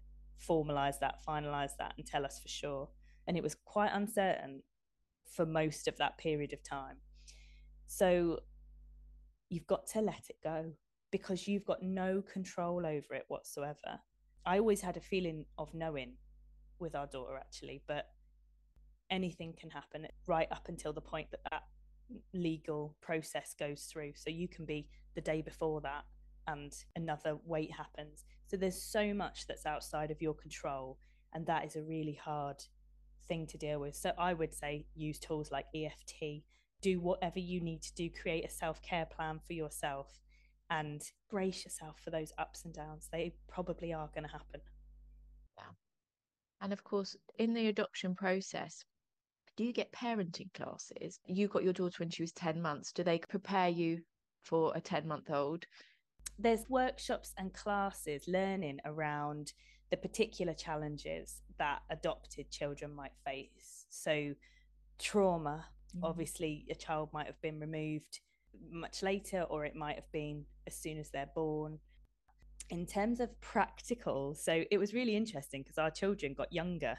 formalize 0.49 0.99
that, 1.01 1.19
finalize 1.27 1.77
that, 1.79 1.95
and 1.97 2.07
tell 2.07 2.25
us 2.25 2.41
for 2.41 2.49
sure. 2.49 2.89
And 3.27 3.37
it 3.37 3.43
was 3.43 3.57
quite 3.65 3.91
uncertain 3.93 4.63
for 5.31 5.45
most 5.45 5.89
of 5.89 5.97
that 5.99 6.19
period 6.19 6.53
of 6.53 6.63
time. 6.63 6.97
So 7.87 8.41
you've 9.51 9.67
got 9.67 9.87
to 9.89 10.01
let 10.01 10.25
it 10.29 10.37
go 10.43 10.73
because 11.11 11.49
you've 11.49 11.65
got 11.65 11.83
no 11.83 12.23
control 12.23 12.87
over 12.87 13.15
it 13.15 13.25
whatsoever. 13.29 14.01
I 14.47 14.59
always 14.59 14.81
had 14.81 14.97
a 14.97 15.01
feeling 15.01 15.47
of 15.59 15.75
knowing 15.75 16.15
with 16.79 16.95
our 16.95 17.07
daughter, 17.07 17.37
actually, 17.37 17.83
but 17.87 18.07
anything 19.11 19.55
can 19.59 19.71
happen 19.71 20.07
right 20.27 20.49
up 20.51 20.69
until 20.69 20.93
the 20.93 21.01
point 21.01 21.31
that 21.31 21.41
that 21.51 21.63
legal 22.35 22.97
process 23.01 23.55
goes 23.59 23.85
through. 23.85 24.13
So 24.17 24.31
you 24.31 24.49
can 24.49 24.65
be 24.65 24.89
the 25.15 25.21
day 25.21 25.43
before 25.43 25.81
that 25.83 26.05
and 26.47 26.73
another 26.97 27.37
wait 27.45 27.71
happens. 27.73 28.25
So 28.47 28.57
there's 28.57 28.83
so 28.83 29.13
much 29.13 29.47
that's 29.47 29.67
outside 29.67 30.11
of 30.11 30.23
your 30.23 30.35
control. 30.35 30.99
And 31.35 31.47
that 31.47 31.65
is 31.67 31.77
a 31.77 31.83
really 31.83 32.19
hard 32.23 32.63
thing 33.27 33.47
to 33.49 33.59
deal 33.59 33.81
with. 33.81 33.95
So 33.95 34.13
I 34.19 34.33
would 34.33 34.55
say 34.55 34.87
use 34.95 35.19
tools 35.19 35.51
like 35.53 35.67
EFT, 35.75 36.43
do 36.81 37.01
whatever 37.01 37.39
you 37.39 37.61
need 37.61 37.83
to 37.83 37.95
do, 37.95 38.09
create 38.11 38.45
a 38.45 38.51
self 38.51 38.81
care 38.83 39.07
plan 39.07 39.41
for 39.47 39.53
yourself 39.53 40.21
and 40.71 41.03
brace 41.31 41.65
yourself 41.65 42.01
for 42.03 42.11
those 42.11 42.33
ups 42.39 42.65
and 42.65 42.75
downs. 42.75 43.09
They 43.13 43.35
probably 43.49 43.93
are 43.93 44.09
going 44.15 44.25
to 44.25 44.33
happen. 44.33 44.61
Yeah. 45.57 45.73
And 46.61 46.73
of 46.73 46.83
course, 46.85 47.17
in 47.39 47.55
the 47.55 47.69
adoption 47.69 48.15
process, 48.15 48.85
do 49.59 49.65
you 49.65 49.73
get 49.73 49.91
parenting 49.91 50.55
classes? 50.55 51.19
You 51.27 51.49
got 51.49 51.65
your 51.65 51.73
daughter 51.73 51.97
when 51.99 52.11
she 52.11 52.23
was 52.23 52.31
10 52.31 52.63
months. 52.63 52.93
Do 52.93 53.03
they 53.03 53.19
prepare 53.19 53.69
you 53.69 53.99
for 54.45 54.73
a 54.77 54.81
10 54.81 55.09
month 55.09 55.31
old? 55.31 55.67
There's 56.39 56.65
workshops 56.69 57.35
and 57.37 57.53
classes 57.53 58.29
learning 58.29 58.79
around 58.85 59.53
the 59.91 59.97
particular 59.97 60.55
challenges 60.55 61.43
that 61.59 61.81
adopted 61.91 62.53
children 62.53 62.95
might 62.95 63.11
face. 63.27 63.87
So, 63.91 64.35
trauma, 65.01 65.67
mm. 65.97 66.01
obviously, 66.05 66.65
a 66.71 66.77
child 66.77 67.09
might 67.13 67.27
have 67.27 67.41
been 67.43 67.59
removed 67.59 68.21
much 68.71 69.03
later, 69.03 69.43
or 69.43 69.65
it 69.65 69.75
might 69.75 69.97
have 69.97 70.13
been 70.13 70.45
as 70.69 70.77
soon 70.77 70.99
as 70.99 71.11
they're 71.11 71.31
born. 71.35 71.81
In 72.71 72.87
terms 72.87 73.19
of 73.19 73.41
practical, 73.41 74.37
so 74.37 74.63
it 74.71 74.79
was 74.79 74.95
really 74.95 75.17
interesting 75.17 75.63
because 75.63 75.79
our 75.79 75.91
children 75.91 76.33
got 76.33 76.53
younger. 76.53 76.97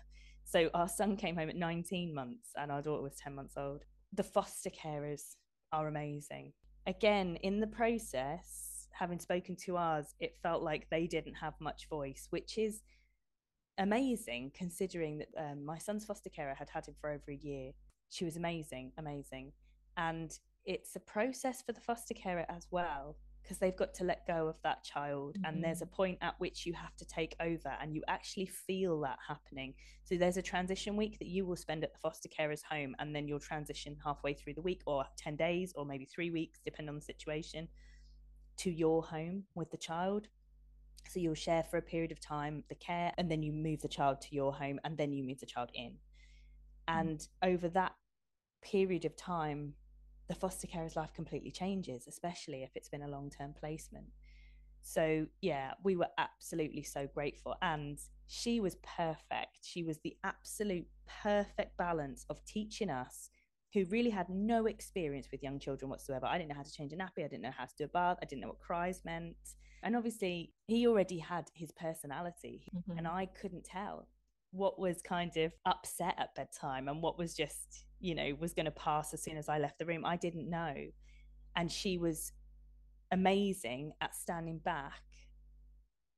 So, 0.49 0.67
our 0.73 0.89
son 0.89 1.15
came 1.15 1.35
home 1.35 1.49
at 1.49 1.55
19 1.55 2.11
months 2.11 2.49
and 2.55 2.71
our 2.71 2.81
daughter 2.81 3.03
was 3.03 3.15
10 3.17 3.35
months 3.35 3.53
old. 3.55 3.83
The 4.13 4.23
foster 4.23 4.71
carers 4.71 5.35
are 5.71 5.87
amazing. 5.87 6.53
Again, 6.87 7.35
in 7.43 7.59
the 7.59 7.67
process, 7.67 8.87
having 8.91 9.19
spoken 9.19 9.55
to 9.65 9.77
ours, 9.77 10.15
it 10.19 10.35
felt 10.41 10.63
like 10.63 10.87
they 10.89 11.05
didn't 11.05 11.35
have 11.35 11.53
much 11.59 11.87
voice, 11.87 12.25
which 12.31 12.57
is 12.57 12.81
amazing 13.77 14.51
considering 14.55 15.19
that 15.19 15.27
um, 15.37 15.63
my 15.63 15.77
son's 15.77 16.03
foster 16.03 16.31
carer 16.31 16.55
had 16.55 16.69
had 16.69 16.87
him 16.87 16.95
for 16.99 17.11
over 17.11 17.29
a 17.29 17.35
year. 17.35 17.71
She 18.09 18.25
was 18.25 18.35
amazing, 18.35 18.91
amazing. 18.97 19.51
And 19.97 20.35
it's 20.65 20.95
a 20.95 20.99
process 20.99 21.61
for 21.61 21.73
the 21.73 21.81
foster 21.81 22.15
carer 22.15 22.47
as 22.49 22.65
well 22.71 23.17
because 23.41 23.57
they've 23.57 23.75
got 23.75 23.93
to 23.93 24.03
let 24.03 24.27
go 24.27 24.47
of 24.47 24.55
that 24.63 24.83
child 24.83 25.35
mm-hmm. 25.35 25.45
and 25.45 25.63
there's 25.63 25.81
a 25.81 25.85
point 25.85 26.17
at 26.21 26.35
which 26.39 26.65
you 26.65 26.73
have 26.73 26.95
to 26.95 27.05
take 27.05 27.35
over 27.39 27.73
and 27.81 27.95
you 27.95 28.03
actually 28.07 28.45
feel 28.45 28.99
that 28.99 29.17
happening 29.27 29.73
so 30.03 30.15
there's 30.15 30.37
a 30.37 30.41
transition 30.41 30.95
week 30.95 31.17
that 31.19 31.27
you 31.27 31.45
will 31.45 31.55
spend 31.55 31.83
at 31.83 31.93
the 31.93 31.99
foster 31.99 32.29
carer's 32.29 32.61
home 32.63 32.95
and 32.99 33.15
then 33.15 33.27
you'll 33.27 33.39
transition 33.39 33.95
halfway 34.03 34.33
through 34.33 34.53
the 34.53 34.61
week 34.61 34.81
or 34.85 35.05
10 35.17 35.35
days 35.35 35.73
or 35.75 35.85
maybe 35.85 36.05
3 36.05 36.31
weeks 36.31 36.59
depending 36.63 36.89
on 36.89 36.95
the 36.95 37.01
situation 37.01 37.67
to 38.57 38.69
your 38.69 39.03
home 39.03 39.43
with 39.55 39.71
the 39.71 39.77
child 39.77 40.27
so 41.09 41.19
you'll 41.19 41.33
share 41.33 41.63
for 41.63 41.77
a 41.77 41.81
period 41.81 42.11
of 42.11 42.19
time 42.19 42.63
the 42.69 42.75
care, 42.75 43.11
and 43.17 43.31
then 43.31 43.41
you 43.41 43.51
move 43.51 43.81
the 43.81 43.87
child 43.87 44.21
to 44.21 44.35
your 44.35 44.53
home, 44.53 44.79
and 44.83 44.97
then 44.97 45.11
you 45.11 45.23
move 45.23 45.39
the 45.39 45.45
child 45.45 45.71
in. 45.73 45.93
Mm. 46.87 46.99
And 46.99 47.27
over 47.43 47.67
that 47.69 47.93
period 48.61 49.05
of 49.05 49.15
time, 49.15 49.73
the 50.29 50.35
foster 50.35 50.67
carer's 50.67 50.95
life 50.95 51.11
completely 51.13 51.51
changes, 51.51 52.07
especially 52.07 52.63
if 52.63 52.69
it's 52.75 52.87
been 52.87 53.01
a 53.01 53.07
long 53.07 53.29
term 53.29 53.53
placement. 53.59 54.05
So, 54.81 55.25
yeah, 55.41 55.73
we 55.83 55.97
were 55.97 56.07
absolutely 56.17 56.83
so 56.83 57.07
grateful. 57.13 57.55
And 57.61 57.99
she 58.27 58.61
was 58.61 58.77
perfect. 58.97 59.59
She 59.63 59.83
was 59.83 59.97
the 60.03 60.15
absolute 60.23 60.87
perfect 61.23 61.75
balance 61.77 62.25
of 62.29 62.43
teaching 62.45 62.89
us 62.89 63.29
who 63.73 63.85
really 63.85 64.09
had 64.09 64.29
no 64.29 64.67
experience 64.67 65.27
with 65.31 65.43
young 65.43 65.59
children 65.59 65.89
whatsoever. 65.89 66.25
I 66.25 66.37
didn't 66.37 66.49
know 66.49 66.55
how 66.55 66.63
to 66.63 66.71
change 66.71 66.93
a 66.93 66.95
nappy. 66.95 67.25
I 67.25 67.27
didn't 67.27 67.41
know 67.41 67.51
how 67.55 67.65
to 67.65 67.75
do 67.77 67.83
a 67.83 67.89
bath. 67.89 68.17
I 68.21 68.25
didn't 68.25 68.41
know 68.41 68.47
what 68.47 68.59
cries 68.59 69.01
meant. 69.03 69.35
And 69.83 69.95
obviously, 69.95 70.53
he 70.67 70.87
already 70.87 71.19
had 71.19 71.49
his 71.53 71.71
personality, 71.71 72.69
mm-hmm. 72.75 72.97
and 72.97 73.07
I 73.07 73.27
couldn't 73.27 73.63
tell 73.63 74.07
what 74.51 74.79
was 74.79 75.01
kind 75.01 75.35
of 75.37 75.53
upset 75.65 76.15
at 76.17 76.35
bedtime 76.35 76.87
and 76.87 77.01
what 77.01 77.17
was 77.17 77.35
just, 77.35 77.85
you 77.99 78.15
know, 78.15 78.35
was 78.39 78.53
going 78.53 78.65
to 78.65 78.71
pass 78.71 79.13
as 79.13 79.21
soon 79.21 79.37
as 79.37 79.49
I 79.49 79.59
left 79.59 79.79
the 79.79 79.85
room. 79.85 80.05
I 80.05 80.17
didn't 80.17 80.49
know. 80.49 80.73
And 81.55 81.71
she 81.71 81.97
was 81.97 82.31
amazing 83.11 83.93
at 84.01 84.15
standing 84.15 84.59
back 84.59 85.01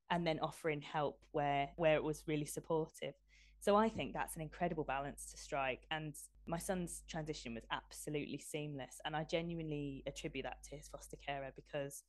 and 0.10 0.28
then 0.28 0.40
offering 0.42 0.82
help 0.82 1.20
where 1.32 1.70
where 1.78 1.96
it 1.96 2.04
was 2.04 2.24
really 2.28 2.46
supportive. 2.46 3.14
So 3.62 3.76
I 3.76 3.90
think 3.90 4.14
that's 4.14 4.36
an 4.36 4.42
incredible 4.42 4.84
balance 4.84 5.26
to 5.32 5.38
strike. 5.38 5.86
And 5.92 6.16
my 6.48 6.58
son's 6.58 7.04
transition 7.08 7.54
was 7.54 7.64
absolutely 7.72 8.40
seamless. 8.40 9.00
And 9.06 9.16
I 9.16 9.24
genuinely 9.24 10.04
attribute 10.08 10.46
that 10.46 10.64
to 10.70 10.76
his 10.76 10.88
foster 10.88 11.18
carer 11.26 11.52
because 11.56 12.04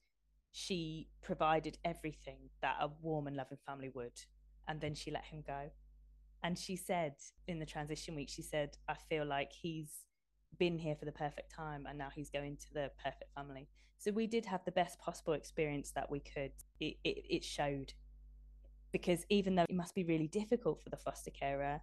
she 0.52 1.08
provided 1.22 1.76
everything 1.84 2.50
that 2.62 2.76
a 2.80 2.88
warm 3.02 3.26
and 3.26 3.36
loving 3.36 3.58
family 3.66 3.90
would. 3.94 4.18
And 4.66 4.80
then 4.80 4.94
she 4.94 5.10
let 5.10 5.24
him 5.24 5.42
go. 5.46 5.70
And 6.42 6.58
she 6.58 6.76
said 6.76 7.14
in 7.46 7.58
the 7.58 7.66
transition 7.66 8.14
week, 8.14 8.28
she 8.28 8.42
said, 8.42 8.76
I 8.88 8.94
feel 8.94 9.24
like 9.24 9.52
he's 9.52 9.90
been 10.58 10.78
here 10.78 10.96
for 10.96 11.04
the 11.04 11.12
perfect 11.12 11.54
time 11.54 11.86
and 11.88 11.96
now 11.96 12.08
he's 12.14 12.30
going 12.30 12.56
to 12.56 12.74
the 12.74 12.90
perfect 13.02 13.30
family. 13.34 13.68
So 13.98 14.10
we 14.10 14.26
did 14.26 14.44
have 14.46 14.64
the 14.64 14.72
best 14.72 14.98
possible 14.98 15.34
experience 15.34 15.92
that 15.92 16.10
we 16.10 16.20
could. 16.20 16.52
It, 16.80 16.96
it, 17.04 17.24
it 17.30 17.44
showed 17.44 17.92
because 18.90 19.24
even 19.30 19.54
though 19.54 19.64
it 19.68 19.74
must 19.74 19.94
be 19.94 20.04
really 20.04 20.26
difficult 20.26 20.82
for 20.82 20.90
the 20.90 20.96
foster 20.96 21.30
carer, 21.30 21.80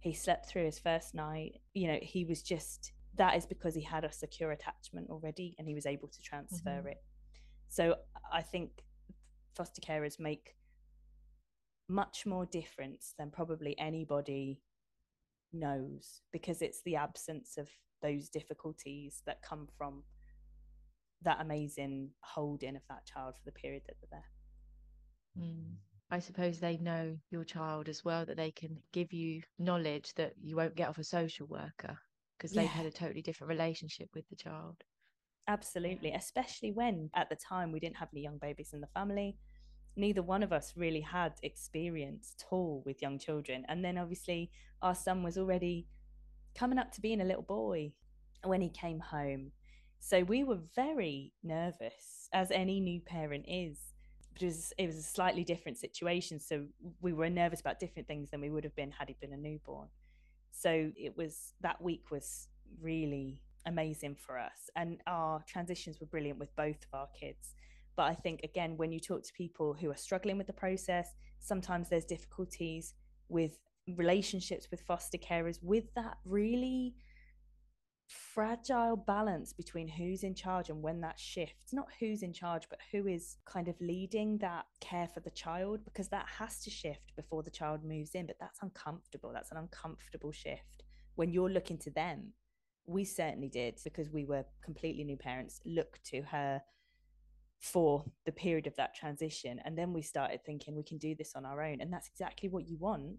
he 0.00 0.12
slept 0.12 0.48
through 0.48 0.64
his 0.64 0.78
first 0.78 1.14
night. 1.14 1.60
You 1.74 1.88
know, 1.88 1.98
he 2.02 2.24
was 2.24 2.42
just 2.42 2.92
that 3.16 3.36
is 3.36 3.46
because 3.46 3.74
he 3.74 3.82
had 3.82 4.04
a 4.04 4.12
secure 4.12 4.52
attachment 4.52 5.10
already 5.10 5.54
and 5.58 5.66
he 5.66 5.74
was 5.74 5.86
able 5.86 6.08
to 6.08 6.20
transfer 6.22 6.70
mm-hmm. 6.70 6.88
it. 6.88 7.02
So 7.68 7.96
I 8.32 8.42
think 8.42 8.70
foster 9.54 9.80
carers 9.80 10.20
make 10.20 10.54
much 11.88 12.26
more 12.26 12.46
difference 12.46 13.14
than 13.18 13.30
probably 13.30 13.78
anybody 13.78 14.60
knows 15.52 16.20
because 16.32 16.62
it's 16.62 16.82
the 16.84 16.96
absence 16.96 17.56
of 17.56 17.68
those 18.02 18.28
difficulties 18.28 19.22
that 19.26 19.42
come 19.42 19.66
from 19.76 20.02
that 21.22 21.40
amazing 21.40 22.10
holding 22.20 22.76
of 22.76 22.82
that 22.88 23.04
child 23.06 23.34
for 23.34 23.44
the 23.44 23.52
period 23.52 23.82
that 23.86 23.96
they're 24.00 24.20
there. 24.20 25.44
Mm. 25.44 25.74
I 26.10 26.20
suppose 26.20 26.58
they 26.58 26.78
know 26.78 27.16
your 27.30 27.44
child 27.44 27.88
as 27.88 28.04
well, 28.04 28.24
that 28.24 28.36
they 28.36 28.50
can 28.50 28.78
give 28.92 29.12
you 29.12 29.42
knowledge 29.58 30.14
that 30.14 30.32
you 30.40 30.56
won't 30.56 30.74
get 30.74 30.88
off 30.88 30.98
a 30.98 31.04
social 31.04 31.46
worker 31.46 31.98
because 32.38 32.52
they've 32.52 32.66
had 32.66 32.86
a 32.86 32.90
totally 32.90 33.20
different 33.20 33.50
relationship 33.50 34.08
with 34.14 34.26
the 34.30 34.36
child. 34.36 34.76
Absolutely, 35.48 36.12
especially 36.12 36.72
when 36.72 37.10
at 37.14 37.28
the 37.28 37.36
time 37.36 37.72
we 37.72 37.80
didn't 37.80 37.96
have 37.96 38.08
any 38.12 38.22
young 38.22 38.38
babies 38.38 38.70
in 38.72 38.80
the 38.80 38.86
family. 38.88 39.36
Neither 39.98 40.22
one 40.22 40.44
of 40.44 40.52
us 40.52 40.74
really 40.76 41.00
had 41.00 41.32
experience 41.42 42.36
at 42.38 42.46
all 42.50 42.82
with 42.86 43.02
young 43.02 43.18
children. 43.18 43.66
And 43.68 43.84
then 43.84 43.98
obviously, 43.98 44.52
our 44.80 44.94
son 44.94 45.24
was 45.24 45.36
already 45.36 45.88
coming 46.54 46.78
up 46.78 46.92
to 46.92 47.00
being 47.00 47.20
a 47.20 47.24
little 47.24 47.42
boy 47.42 47.92
when 48.44 48.60
he 48.60 48.68
came 48.70 49.00
home. 49.00 49.50
So 49.98 50.22
we 50.22 50.44
were 50.44 50.60
very 50.76 51.32
nervous, 51.42 52.28
as 52.32 52.52
any 52.52 52.78
new 52.78 53.00
parent 53.00 53.44
is. 53.48 53.78
But 54.32 54.42
it 54.42 54.46
was, 54.46 54.72
it 54.78 54.86
was 54.86 54.96
a 54.96 55.02
slightly 55.02 55.42
different 55.42 55.78
situation. 55.78 56.38
So 56.38 56.66
we 57.00 57.12
were 57.12 57.28
nervous 57.28 57.60
about 57.60 57.80
different 57.80 58.06
things 58.06 58.30
than 58.30 58.40
we 58.40 58.50
would 58.50 58.62
have 58.62 58.76
been 58.76 58.92
had 58.92 59.08
he 59.08 59.16
been 59.20 59.32
a 59.32 59.36
newborn. 59.36 59.88
So 60.52 60.92
it 60.96 61.16
was 61.16 61.54
that 61.60 61.82
week 61.82 62.12
was 62.12 62.46
really 62.80 63.42
amazing 63.66 64.14
for 64.14 64.38
us. 64.38 64.70
And 64.76 65.00
our 65.08 65.42
transitions 65.48 65.98
were 65.98 66.06
brilliant 66.06 66.38
with 66.38 66.54
both 66.54 66.76
of 66.92 67.00
our 67.00 67.08
kids. 67.18 67.54
But 67.98 68.04
I 68.04 68.14
think, 68.14 68.42
again, 68.44 68.76
when 68.76 68.92
you 68.92 69.00
talk 69.00 69.24
to 69.24 69.32
people 69.32 69.74
who 69.74 69.90
are 69.90 69.96
struggling 69.96 70.38
with 70.38 70.46
the 70.46 70.52
process, 70.52 71.16
sometimes 71.40 71.88
there's 71.88 72.04
difficulties 72.04 72.94
with 73.28 73.58
relationships 73.96 74.68
with 74.70 74.82
foster 74.82 75.18
carers, 75.18 75.58
with 75.60 75.92
that 75.96 76.18
really 76.24 76.94
fragile 78.06 78.96
balance 78.96 79.52
between 79.52 79.88
who's 79.88 80.22
in 80.22 80.32
charge 80.32 80.70
and 80.70 80.80
when 80.80 80.98
that 80.98 81.18
shifts 81.18 81.74
not 81.74 81.88
who's 82.00 82.22
in 82.22 82.32
charge 82.32 82.66
but 82.70 82.78
who 82.90 83.06
is 83.06 83.36
kind 83.44 83.68
of 83.68 83.74
leading 83.82 84.38
that 84.38 84.64
care 84.80 85.06
for 85.12 85.20
the 85.20 85.30
child 85.32 85.84
because 85.84 86.08
that 86.08 86.24
has 86.26 86.62
to 86.62 86.70
shift 86.70 87.14
before 87.16 87.42
the 87.42 87.50
child 87.50 87.84
moves 87.84 88.14
in. 88.14 88.26
But 88.26 88.36
that's 88.38 88.60
uncomfortable. 88.62 89.32
That's 89.34 89.50
an 89.50 89.58
uncomfortable 89.58 90.30
shift 90.30 90.84
when 91.16 91.32
you're 91.32 91.50
looking 91.50 91.78
to 91.78 91.90
them. 91.90 92.32
We 92.86 93.04
certainly 93.04 93.48
did 93.48 93.80
because 93.82 94.08
we 94.08 94.24
were 94.24 94.44
completely 94.64 95.02
new 95.02 95.16
parents 95.16 95.60
look 95.66 95.98
to 96.04 96.22
her 96.22 96.62
for 97.60 98.04
the 98.24 98.32
period 98.32 98.66
of 98.66 98.76
that 98.76 98.94
transition 98.94 99.60
and 99.64 99.76
then 99.76 99.92
we 99.92 100.02
started 100.02 100.44
thinking 100.44 100.76
we 100.76 100.82
can 100.82 100.98
do 100.98 101.14
this 101.14 101.34
on 101.34 101.44
our 101.44 101.62
own 101.62 101.80
and 101.80 101.92
that's 101.92 102.08
exactly 102.08 102.48
what 102.48 102.68
you 102.68 102.76
want 102.76 103.16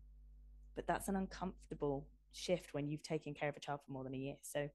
but 0.76 0.88
that's 0.88 1.10
an 1.10 1.16
uncomfortable 1.16 2.08
shift 2.32 2.74
when 2.74 2.88
you've 2.88 3.04
taken 3.04 3.34
care 3.34 3.50
of 3.50 3.56
a 3.58 3.60
child 3.60 3.80
for 3.86 3.92
more 3.92 4.04
than 4.04 4.14
a 4.14 4.18
year 4.18 4.36
so 4.42 4.70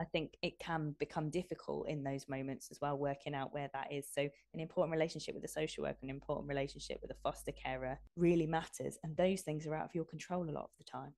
I 0.00 0.04
think 0.04 0.36
it 0.42 0.58
can 0.58 0.96
become 0.98 1.30
difficult 1.30 1.88
in 1.88 2.02
those 2.02 2.28
moments 2.28 2.68
as 2.72 2.80
well, 2.80 2.98
working 2.98 3.34
out 3.34 3.54
where 3.54 3.70
that 3.72 3.92
is. 3.92 4.06
So, 4.12 4.22
an 4.22 4.58
important 4.58 4.92
relationship 4.92 5.34
with 5.34 5.44
a 5.44 5.48
social 5.48 5.84
worker, 5.84 5.98
an 6.02 6.10
important 6.10 6.48
relationship 6.48 6.98
with 7.00 7.12
a 7.12 7.16
foster 7.22 7.52
carer 7.52 7.98
really 8.16 8.46
matters. 8.46 8.98
And 9.04 9.16
those 9.16 9.42
things 9.42 9.64
are 9.66 9.74
out 9.74 9.84
of 9.84 9.94
your 9.94 10.04
control 10.04 10.48
a 10.48 10.50
lot 10.50 10.64
of 10.64 10.70
the 10.78 10.84
time 10.84 11.12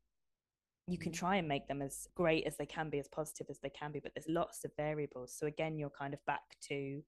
you 0.87 0.99
can 0.99 1.13
try 1.13 1.37
and 1.37 1.49
make 1.49 1.67
them 1.67 1.81
as 1.81 2.09
great 2.15 2.47
as 2.47 2.57
they 2.57 2.67
can 2.67 2.91
be 2.91 2.99
as 2.99 3.09
positive 3.09 3.47
as 3.49 3.59
they 3.61 3.71
can 3.71 3.91
be 3.91 4.01
but 4.01 4.13
there's 4.15 4.29
lots 4.29 4.65
of 4.65 4.71
variables. 4.77 5.35
So 5.37 5.47
again 5.47 5.79
you're 5.79 5.91
kind 5.91 6.13
of 6.13 6.25
back 6.27 6.43
to 6.69 7.03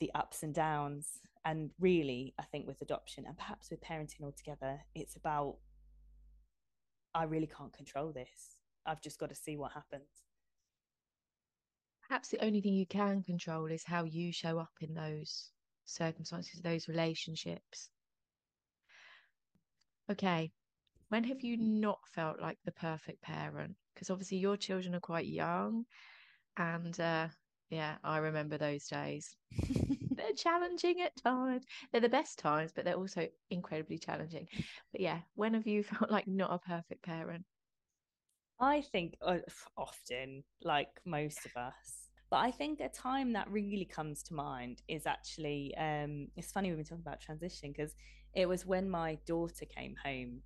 the 0.00 0.10
ups 0.14 0.42
and 0.42 0.54
downs. 0.54 1.18
And 1.44 1.70
really 1.80 2.34
i 2.38 2.42
think 2.42 2.66
with 2.66 2.82
adoption 2.82 3.24
and 3.26 3.36
perhaps 3.38 3.70
with 3.70 3.80
parenting 3.80 4.22
altogether 4.22 4.80
it's 4.94 5.16
about 5.16 5.56
i 7.14 7.24
really 7.24 7.46
can't 7.46 7.72
control 7.72 8.12
this. 8.12 8.60
I've 8.84 9.00
just 9.00 9.18
got 9.18 9.30
to 9.30 9.34
see 9.34 9.56
what 9.56 9.72
happens. 9.72 10.08
Perhaps 12.06 12.28
the 12.28 12.44
only 12.44 12.60
thing 12.60 12.74
you 12.74 12.86
can 12.86 13.22
control 13.22 13.66
is 13.66 13.82
how 13.84 14.04
you 14.04 14.32
show 14.32 14.58
up 14.58 14.72
in 14.80 14.94
those 14.94 15.50
circumstances 15.86 16.60
those 16.60 16.88
relationships. 16.88 17.88
Okay 20.10 20.52
when 21.08 21.24
have 21.24 21.42
you 21.42 21.56
not 21.56 21.98
felt 22.14 22.40
like 22.40 22.58
the 22.64 22.72
perfect 22.72 23.22
parent? 23.22 23.74
Because 23.94 24.10
obviously 24.10 24.38
your 24.38 24.56
children 24.56 24.94
are 24.94 25.00
quite 25.00 25.26
young, 25.26 25.84
and 26.56 26.98
uh, 27.00 27.28
yeah, 27.70 27.96
I 28.04 28.18
remember 28.18 28.58
those 28.58 28.86
days. 28.86 29.36
they're 30.10 30.32
challenging 30.36 31.00
at 31.00 31.16
times. 31.16 31.64
They're 31.92 32.00
the 32.00 32.08
best 32.08 32.38
times, 32.38 32.72
but 32.74 32.84
they're 32.84 32.94
also 32.94 33.28
incredibly 33.50 33.98
challenging. 33.98 34.46
But 34.92 35.00
yeah, 35.00 35.20
when 35.34 35.54
have 35.54 35.66
you 35.66 35.82
felt 35.84 36.10
like 36.10 36.26
not 36.26 36.52
a 36.52 36.58
perfect 36.58 37.02
parent? 37.02 37.44
I 38.60 38.80
think 38.80 39.16
uh, 39.22 39.38
often, 39.76 40.42
like 40.62 41.00
most 41.04 41.46
of 41.46 41.56
us. 41.56 42.08
But 42.30 42.38
I 42.38 42.50
think 42.50 42.80
a 42.80 42.88
time 42.88 43.32
that 43.32 43.50
really 43.50 43.86
comes 43.86 44.22
to 44.24 44.34
mind 44.34 44.82
is 44.88 45.06
actually, 45.06 45.74
um, 45.78 46.28
it's 46.36 46.52
funny 46.52 46.68
we've 46.68 46.76
been 46.78 46.84
talking 46.84 47.04
about 47.06 47.20
transition 47.20 47.72
because 47.72 47.94
it 48.34 48.46
was 48.46 48.66
when 48.66 48.90
my 48.90 49.16
daughter 49.26 49.64
came 49.64 49.94
home 50.04 50.42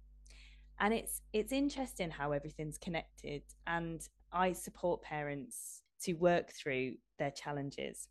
and 0.82 0.92
it's 0.92 1.22
it's 1.32 1.52
interesting 1.52 2.10
how 2.10 2.32
everything's 2.32 2.76
connected 2.76 3.42
and 3.66 4.08
i 4.32 4.52
support 4.52 5.00
parents 5.02 5.82
to 6.02 6.14
work 6.14 6.52
through 6.52 6.94
their 7.18 7.30
challenges. 7.30 8.08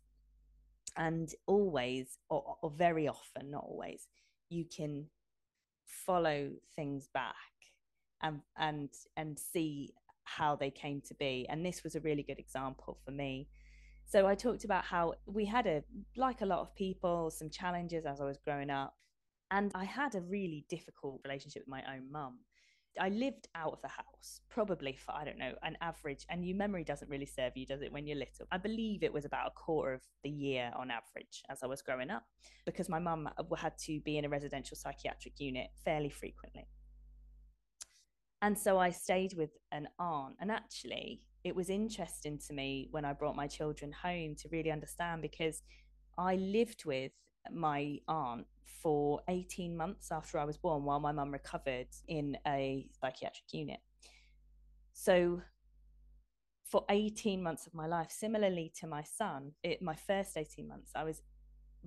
And 0.96 1.30
always 1.46 2.18
or, 2.28 2.56
or 2.62 2.70
very 2.70 3.08
often 3.08 3.50
not 3.50 3.64
always 3.64 4.08
you 4.50 4.66
can 4.66 5.06
follow 5.86 6.50
things 6.76 7.08
back 7.14 7.34
and 8.22 8.40
and 8.58 8.90
and 9.16 9.38
see 9.38 9.94
how 10.24 10.54
they 10.54 10.70
came 10.70 11.00
to 11.08 11.14
be. 11.14 11.46
And 11.48 11.64
this 11.64 11.82
was 11.82 11.94
a 11.94 12.00
really 12.00 12.22
good 12.22 12.38
example 12.38 12.98
for 13.04 13.10
me. 13.10 13.48
So 14.04 14.26
i 14.26 14.34
talked 14.34 14.64
about 14.64 14.84
how 14.84 15.14
we 15.26 15.46
had 15.46 15.66
a 15.66 15.82
like 16.16 16.42
a 16.42 16.46
lot 16.46 16.60
of 16.60 16.74
people 16.74 17.30
some 17.30 17.48
challenges 17.48 18.04
as 18.04 18.20
i 18.20 18.24
was 18.24 18.38
growing 18.44 18.70
up. 18.70 18.94
And 19.50 19.72
i 19.74 19.84
had 19.84 20.14
a 20.14 20.20
really 20.20 20.66
difficult 20.68 21.20
relationship 21.24 21.62
with 21.62 21.68
my 21.68 21.82
own 21.94 22.12
mum 22.12 22.38
I 23.00 23.08
lived 23.08 23.48
out 23.54 23.72
of 23.72 23.82
the 23.82 23.88
house 23.88 24.40
probably 24.50 24.94
for, 24.94 25.12
I 25.12 25.24
don't 25.24 25.38
know, 25.38 25.54
an 25.62 25.76
average, 25.80 26.26
and 26.28 26.46
your 26.46 26.56
memory 26.56 26.84
doesn't 26.84 27.10
really 27.10 27.26
serve 27.26 27.52
you, 27.56 27.66
does 27.66 27.82
it, 27.82 27.92
when 27.92 28.06
you're 28.06 28.18
little? 28.18 28.46
I 28.50 28.58
believe 28.58 29.02
it 29.02 29.12
was 29.12 29.24
about 29.24 29.48
a 29.48 29.50
quarter 29.50 29.94
of 29.94 30.02
the 30.22 30.30
year 30.30 30.70
on 30.76 30.90
average 30.90 31.42
as 31.48 31.62
I 31.62 31.66
was 31.66 31.82
growing 31.82 32.10
up 32.10 32.24
because 32.66 32.88
my 32.88 32.98
mum 32.98 33.28
uh, 33.38 33.54
had 33.54 33.78
to 33.86 34.00
be 34.00 34.18
in 34.18 34.24
a 34.24 34.28
residential 34.28 34.76
psychiatric 34.76 35.38
unit 35.38 35.68
fairly 35.84 36.10
frequently. 36.10 36.66
And 38.42 38.58
so 38.58 38.78
I 38.78 38.90
stayed 38.90 39.34
with 39.36 39.50
an 39.70 39.88
aunt. 39.98 40.34
And 40.40 40.50
actually, 40.50 41.22
it 41.44 41.54
was 41.54 41.70
interesting 41.70 42.38
to 42.46 42.52
me 42.52 42.88
when 42.90 43.04
I 43.04 43.12
brought 43.12 43.36
my 43.36 43.46
children 43.46 43.92
home 43.92 44.34
to 44.40 44.48
really 44.50 44.70
understand 44.70 45.22
because 45.22 45.62
I 46.18 46.36
lived 46.36 46.84
with 46.84 47.12
my 47.50 47.98
aunt 48.08 48.46
for 48.82 49.20
18 49.28 49.76
months 49.76 50.10
after 50.10 50.38
I 50.38 50.44
was 50.44 50.56
born 50.56 50.84
while 50.84 51.00
my 51.00 51.12
mum 51.12 51.32
recovered 51.32 51.88
in 52.08 52.36
a 52.46 52.88
psychiatric 53.00 53.52
unit. 53.52 53.80
So 54.92 55.42
for 56.64 56.84
18 56.88 57.42
months 57.42 57.66
of 57.66 57.74
my 57.74 57.86
life, 57.86 58.10
similarly 58.10 58.72
to 58.80 58.86
my 58.86 59.02
son, 59.02 59.52
it, 59.62 59.82
my 59.82 59.94
first 59.94 60.36
18 60.36 60.66
months, 60.66 60.92
I 60.94 61.04
was 61.04 61.22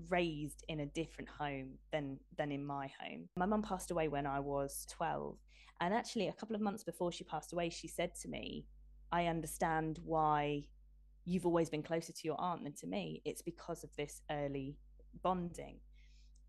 raised 0.10 0.64
in 0.68 0.82
a 0.82 0.86
different 0.86 1.30
home 1.30 1.78
than 1.92 2.20
than 2.38 2.52
in 2.52 2.66
my 2.66 2.90
home. 3.00 3.30
My 3.38 3.46
mum 3.46 3.62
passed 3.62 3.92
away 3.92 4.08
when 4.10 4.26
I 4.26 4.40
was 4.40 4.86
12, 4.92 5.38
and 5.82 5.94
actually 5.94 6.28
a 6.28 6.34
couple 6.34 6.56
of 6.56 6.62
months 6.62 6.84
before 6.84 7.12
she 7.12 7.24
passed 7.24 7.54
away, 7.54 7.70
she 7.70 7.88
said 7.88 8.14
to 8.22 8.28
me, 8.28 8.68
"I 9.12 9.28
understand 9.28 10.00
why 10.04 10.68
you've 11.26 11.46
always 11.46 11.70
been 11.70 11.84
closer 11.84 12.14
to 12.14 12.22
your 12.24 12.40
aunt 12.40 12.64
than 12.64 12.74
to 12.74 12.88
me. 12.88 13.22
It's 13.26 13.42
because 13.42 13.84
of 13.84 13.96
this 13.96 14.22
early 14.30 14.78
bonding." 15.22 15.80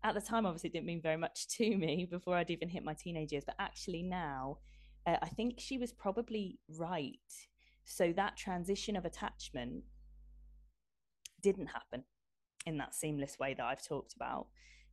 at 0.03 0.13
the 0.13 0.21
time 0.21 0.45
obviously 0.45 0.69
it 0.69 0.73
didn't 0.73 0.85
mean 0.85 1.01
very 1.01 1.17
much 1.17 1.47
to 1.57 1.75
me 1.75 2.07
before 2.09 2.35
I'd 2.35 2.51
even 2.51 2.69
hit 2.69 2.83
my 2.83 2.93
teenage 2.93 3.31
years, 3.31 3.43
but 3.45 3.55
actually 3.59 4.03
now 4.03 4.59
uh, 5.07 5.17
I 5.21 5.29
think 5.29 5.55
she 5.57 5.77
was 5.77 5.93
probably 5.93 6.59
right. 6.77 7.17
So 7.85 8.11
that 8.17 8.35
transition 8.35 8.97
of 8.97 9.05
attachment 9.05 9.83
didn't 11.41 11.67
happen 11.67 12.03
in 12.65 12.77
that 12.77 12.93
seamless 12.93 13.39
way 13.39 13.53
that 13.53 13.65
I've 13.65 13.85
talked 13.85 14.13
about. 14.15 14.47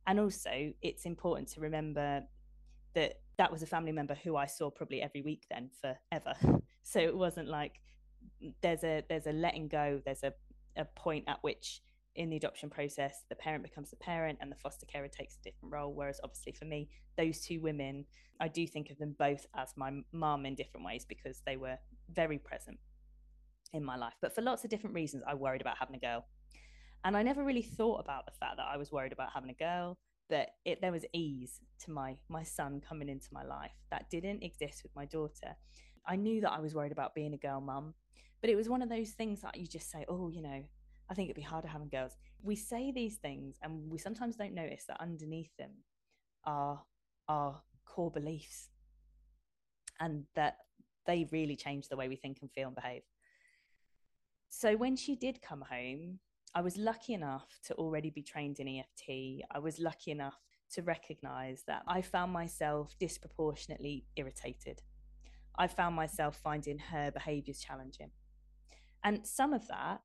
And 0.07 0.19
also, 0.19 0.71
it's 0.81 1.05
important 1.05 1.49
to 1.49 1.59
remember 1.59 2.21
that 2.93 3.15
that 3.37 3.51
was 3.51 3.61
a 3.61 3.65
family 3.65 3.91
member 3.91 4.15
who 4.15 4.37
I 4.37 4.45
saw 4.45 4.69
probably 4.69 5.01
every 5.01 5.21
week 5.21 5.43
then 5.49 5.69
forever. 5.81 6.33
So 6.87 6.99
it 6.99 7.17
wasn't 7.17 7.47
like 7.47 7.81
there's 8.61 8.83
a 8.83 9.01
there's 9.09 9.25
a 9.25 9.31
letting 9.31 9.67
go, 9.67 10.03
there's 10.05 10.21
a, 10.21 10.33
a 10.77 10.85
point 10.85 11.23
at 11.27 11.39
which 11.41 11.81
in 12.15 12.29
the 12.29 12.37
adoption 12.37 12.69
process, 12.69 13.23
the 13.29 13.35
parent 13.35 13.63
becomes 13.63 13.89
the 13.89 13.97
parent 13.97 14.39
and 14.41 14.51
the 14.51 14.55
foster 14.55 14.85
carer 14.85 15.07
takes 15.07 15.35
a 15.35 15.43
different 15.43 15.73
role. 15.73 15.93
Whereas, 15.93 16.19
obviously, 16.23 16.53
for 16.53 16.65
me, 16.65 16.89
those 17.17 17.41
two 17.41 17.61
women, 17.61 18.05
I 18.39 18.47
do 18.47 18.65
think 18.67 18.89
of 18.89 18.97
them 18.97 19.15
both 19.17 19.45
as 19.55 19.73
my 19.75 19.91
mum 20.11 20.45
in 20.45 20.55
different 20.55 20.85
ways 20.85 21.05
because 21.07 21.41
they 21.45 21.57
were 21.57 21.77
very 22.13 22.37
present 22.37 22.77
in 23.73 23.83
my 23.83 23.97
life. 23.97 24.13
But 24.21 24.33
for 24.33 24.41
lots 24.41 24.63
of 24.63 24.69
different 24.69 24.95
reasons, 24.95 25.23
I 25.27 25.33
worried 25.33 25.61
about 25.61 25.77
having 25.77 25.95
a 25.95 25.99
girl. 25.99 26.25
And 27.03 27.15
I 27.15 27.21
never 27.21 27.43
really 27.43 27.61
thought 27.61 27.99
about 27.99 28.25
the 28.25 28.31
fact 28.39 28.57
that 28.57 28.67
I 28.71 28.77
was 28.77 28.91
worried 28.91 29.11
about 29.11 29.29
having 29.33 29.51
a 29.51 29.53
girl, 29.53 29.97
but 30.29 30.49
it, 30.65 30.81
there 30.81 30.91
was 30.91 31.05
ease 31.13 31.59
to 31.83 31.91
my, 31.91 32.15
my 32.29 32.43
son 32.43 32.81
coming 32.87 33.09
into 33.09 33.27
my 33.31 33.43
life 33.43 33.75
that 33.91 34.09
didn't 34.09 34.43
exist 34.43 34.81
with 34.81 34.95
my 34.95 35.05
daughter. 35.05 35.55
I 36.07 36.15
knew 36.15 36.41
that 36.41 36.51
I 36.51 36.61
was 36.61 36.73
worried 36.73 36.91
about 36.91 37.13
being 37.13 37.33
a 37.33 37.37
girl 37.37 37.61
mum, 37.61 37.93
but 38.41 38.49
it 38.49 38.55
was 38.55 38.69
one 38.69 38.81
of 38.81 38.89
those 38.89 39.11
things 39.11 39.41
that 39.41 39.57
you 39.57 39.67
just 39.67 39.91
say, 39.91 40.05
oh, 40.07 40.29
you 40.29 40.41
know, 40.41 40.63
I 41.09 41.13
think 41.13 41.29
it'd 41.29 41.35
be 41.35 41.41
harder 41.41 41.67
having 41.67 41.89
girls. 41.89 42.17
We 42.41 42.55
say 42.55 42.91
these 42.91 43.17
things 43.17 43.57
and 43.61 43.89
we 43.89 43.97
sometimes 43.97 44.35
don't 44.35 44.53
notice 44.53 44.85
that 44.87 45.01
underneath 45.01 45.55
them 45.57 45.71
are 46.45 46.81
our 47.27 47.61
core 47.85 48.11
beliefs 48.11 48.69
and 49.99 50.25
that 50.35 50.57
they 51.05 51.27
really 51.31 51.55
change 51.55 51.87
the 51.87 51.97
way 51.97 52.07
we 52.07 52.15
think 52.15 52.39
and 52.41 52.51
feel 52.51 52.67
and 52.67 52.75
behave. 52.75 53.03
So 54.49 54.75
when 54.75 54.95
she 54.95 55.15
did 55.15 55.41
come 55.41 55.61
home, 55.69 56.19
I 56.53 56.61
was 56.61 56.77
lucky 56.77 57.13
enough 57.13 57.59
to 57.65 57.73
already 57.75 58.09
be 58.09 58.21
trained 58.21 58.59
in 58.59 58.67
EFT. 58.67 59.43
I 59.51 59.59
was 59.59 59.79
lucky 59.79 60.11
enough 60.11 60.39
to 60.71 60.81
recognize 60.81 61.63
that 61.67 61.83
I 61.87 62.01
found 62.01 62.31
myself 62.31 62.95
disproportionately 62.99 64.05
irritated. 64.15 64.81
I 65.57 65.67
found 65.67 65.95
myself 65.95 66.39
finding 66.41 66.79
her 66.79 67.11
behaviors 67.11 67.59
challenging. 67.59 68.11
And 69.03 69.25
some 69.25 69.53
of 69.53 69.67
that 69.67 70.01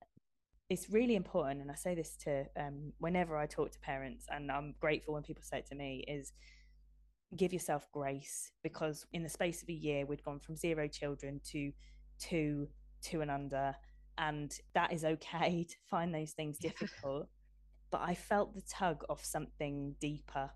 is 0.71 0.89
really 0.89 1.17
important. 1.17 1.61
And 1.61 1.71
I 1.71 1.75
say 1.75 1.95
this 1.95 2.17
to 2.25 2.47
um, 2.57 2.93
whenever 2.99 3.37
I 3.37 3.47
talk 3.47 3.73
to 3.73 3.79
parents, 3.81 4.27
and 4.31 4.51
I'm 4.51 4.75
grateful 4.81 5.15
when 5.15 5.23
people 5.23 5.43
say 5.43 5.59
it 5.59 5.67
to 5.67 5.75
me, 5.75 6.05
is 6.09 6.33
give 7.37 7.53
yourself 7.53 7.87
grace 7.93 8.51
because 8.63 9.05
in 9.13 9.23
the 9.23 9.29
space 9.29 9.63
of 9.63 9.69
a 9.69 9.75
year, 9.75 10.07
we'd 10.07 10.25
gone 10.25 10.41
from 10.41 10.57
zero 10.57 10.89
children 10.89 11.41
to 11.51 11.73
two, 12.19 12.69
two 13.03 13.21
and 13.21 13.31
under. 13.31 13.75
And 14.17 14.57
that 14.75 14.93
is 14.93 15.05
okay 15.05 15.65
to 15.69 15.77
find 15.91 16.15
those 16.15 16.33
things 16.33 16.59
difficult. 16.61 17.29
but 17.91 18.01
I 18.01 18.15
felt 18.15 18.55
the 18.55 18.63
tug 18.63 19.05
of 19.09 19.23
something 19.25 19.97
deeper 20.01 20.51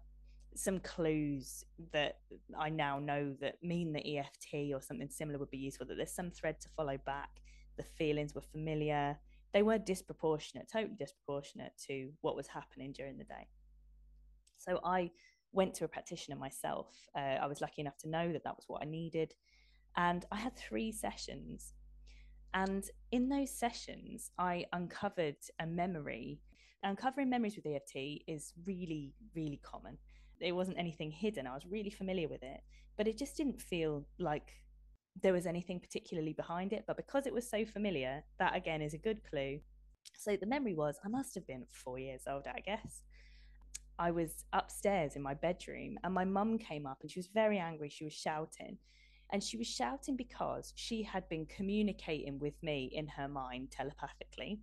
some 0.57 0.81
clues 0.81 1.65
that 1.93 2.19
I 2.57 2.69
now 2.71 2.99
know 2.99 3.35
that 3.41 3.63
mean 3.63 3.93
that 3.95 4.07
EFT 4.07 4.73
or 4.73 4.81
something 4.81 5.09
similar 5.11 5.39
would 5.39 5.51
be 5.51 5.59
useful, 5.59 5.87
that 5.87 5.97
there's 5.97 6.15
some 6.15 6.31
thread 6.31 6.61
to 6.61 6.69
follow 6.77 6.97
back. 7.05 7.31
The 7.77 7.83
feelings 7.83 8.35
were 8.35 8.41
familiar. 8.41 9.19
They 9.55 9.63
were 9.63 9.79
disproportionate, 9.79 10.69
totally 10.71 10.97
disproportionate 10.99 11.73
to 11.87 12.11
what 12.21 12.37
was 12.37 12.47
happening 12.47 12.93
during 12.93 13.17
the 13.17 13.25
day. 13.25 13.49
So 14.59 14.81
I 14.85 15.11
went 15.53 15.73
to 15.75 15.85
a 15.85 15.89
practitioner 15.89 16.37
myself. 16.37 16.89
Uh, 17.17 17.39
I 17.41 17.47
was 17.47 17.63
lucky 17.63 17.81
enough 17.81 17.97
to 17.99 18.11
know 18.11 18.33
that 18.33 18.45
that 18.45 18.57
was 18.57 18.65
what 18.67 18.83
I 18.83 18.87
needed. 18.87 19.33
And 19.97 20.27
I 20.31 20.37
had 20.37 20.57
three 20.57 20.93
sessions. 20.93 21.73
And 22.53 22.85
in 23.13 23.31
those 23.31 23.51
sessions, 23.51 24.31
I 24.39 24.67
uncovered 24.75 25.37
a 25.59 25.67
memory. 25.67 26.41
Uncovering 26.83 27.31
memories 27.31 27.57
with 27.57 27.67
EFT 27.67 28.25
is 28.27 28.53
really, 28.67 29.15
really 29.35 29.61
common 29.63 29.97
it 30.41 30.53
wasn't 30.53 30.79
anything 30.79 31.11
hidden. 31.11 31.47
I 31.47 31.55
was 31.55 31.67
really 31.67 31.91
familiar 31.91 32.29
with 32.29 32.43
it, 32.43 32.61
but 32.97 33.09
it 33.09 33.19
just 33.19 33.37
didn't 33.37 33.61
feel 33.61 34.07
like 34.19 34.53
there 35.23 35.33
was 35.33 35.47
anything 35.47 35.81
particularly 35.81 36.33
behind 36.33 36.73
it. 36.73 36.85
But 36.87 36.97
because 36.97 37.27
it 37.27 37.35
was 37.35 37.49
so 37.49 37.65
familiar, 37.65 38.25
that 38.39 38.57
again 38.57 38.83
is 38.83 38.95
a 38.95 38.99
good 38.99 39.23
clue. 39.29 39.61
So 40.17 40.37
the 40.37 40.47
memory 40.47 40.75
was 40.75 40.99
I 41.05 41.09
must 41.09 41.35
have 41.35 41.47
been 41.47 41.65
four 41.71 41.99
years 41.99 42.23
old, 42.29 42.47
I 42.47 42.61
guess. 42.61 43.03
I 43.99 44.11
was 44.11 44.45
upstairs 44.53 45.15
in 45.15 45.23
my 45.23 45.35
bedroom 45.35 45.99
and 46.03 46.13
my 46.13 46.25
mum 46.25 46.59
came 46.59 46.87
up 46.87 46.99
and 47.03 47.11
she 47.11 47.19
was 47.19 47.29
very 47.29 47.59
angry. 47.59 47.89
She 47.89 48.05
was 48.05 48.13
shouting. 48.13 48.79
And 49.33 49.43
she 49.43 49.57
was 49.57 49.67
shouting 49.67 50.17
because 50.17 50.73
she 50.77 51.03
had 51.03 51.29
been 51.29 51.47
communicating 51.47 52.39
with 52.39 52.61
me 52.63 52.91
in 52.93 53.07
her 53.09 53.29
mind 53.29 53.71
telepathically, 53.71 54.61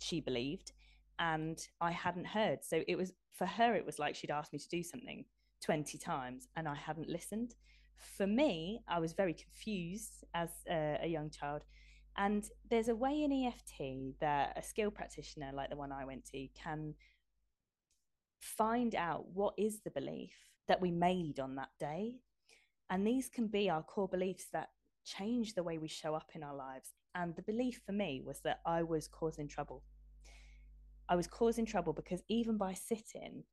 she 0.00 0.20
believed 0.20 0.72
and 1.18 1.58
I 1.80 1.92
hadn't 1.92 2.26
heard. 2.26 2.58
So 2.62 2.82
it 2.86 2.96
was 2.96 3.12
for 3.32 3.46
her, 3.46 3.74
it 3.74 3.86
was 3.86 3.98
like 3.98 4.14
she'd 4.14 4.30
asked 4.30 4.52
me 4.52 4.58
to 4.58 4.68
do 4.68 4.82
something 4.82 5.24
20 5.64 5.98
times 5.98 6.48
and 6.56 6.68
I 6.68 6.74
hadn't 6.74 7.08
listened. 7.08 7.54
For 7.96 8.26
me, 8.26 8.80
I 8.88 8.98
was 8.98 9.12
very 9.12 9.34
confused 9.34 10.24
as 10.34 10.50
a, 10.70 10.98
a 11.02 11.06
young 11.08 11.30
child. 11.30 11.62
And 12.16 12.48
there's 12.70 12.88
a 12.88 12.94
way 12.94 13.22
in 13.24 13.32
EFT 13.32 14.20
that 14.20 14.56
a 14.56 14.62
skill 14.62 14.90
practitioner 14.90 15.50
like 15.52 15.70
the 15.70 15.76
one 15.76 15.90
I 15.90 16.04
went 16.04 16.24
to 16.26 16.46
can 16.54 16.94
find 18.40 18.94
out 18.94 19.26
what 19.32 19.54
is 19.58 19.80
the 19.80 19.90
belief 19.90 20.32
that 20.68 20.80
we 20.80 20.90
made 20.90 21.40
on 21.40 21.56
that 21.56 21.70
day. 21.80 22.20
And 22.90 23.06
these 23.06 23.28
can 23.28 23.48
be 23.48 23.68
our 23.68 23.82
core 23.82 24.08
beliefs 24.08 24.46
that 24.52 24.68
change 25.04 25.54
the 25.54 25.62
way 25.62 25.78
we 25.78 25.88
show 25.88 26.14
up 26.14 26.30
in 26.34 26.42
our 26.42 26.54
lives. 26.54 26.90
And 27.14 27.34
the 27.34 27.42
belief 27.42 27.80
for 27.84 27.92
me 27.92 28.22
was 28.24 28.40
that 28.40 28.60
I 28.64 28.82
was 28.82 29.08
causing 29.08 29.48
trouble 29.48 29.82
I 31.08 31.16
was 31.16 31.26
causing 31.26 31.66
trouble 31.66 31.92
because 31.92 32.22
even 32.28 32.56
by 32.56 32.72
sitting 32.72 33.44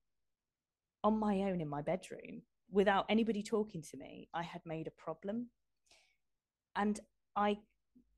on 1.04 1.20
my 1.20 1.42
own 1.42 1.60
in 1.62 1.68
my 1.68 1.82
bedroom 1.82 2.44
without 2.72 3.06
anybody 3.10 3.44
talking 3.44 3.82
to 3.82 3.98
me, 3.98 4.28
I 4.34 4.44
had 4.44 4.62
made 4.66 4.88
a 4.88 4.92
problem. 4.92 5.48
And 6.76 7.00
I 7.36 7.60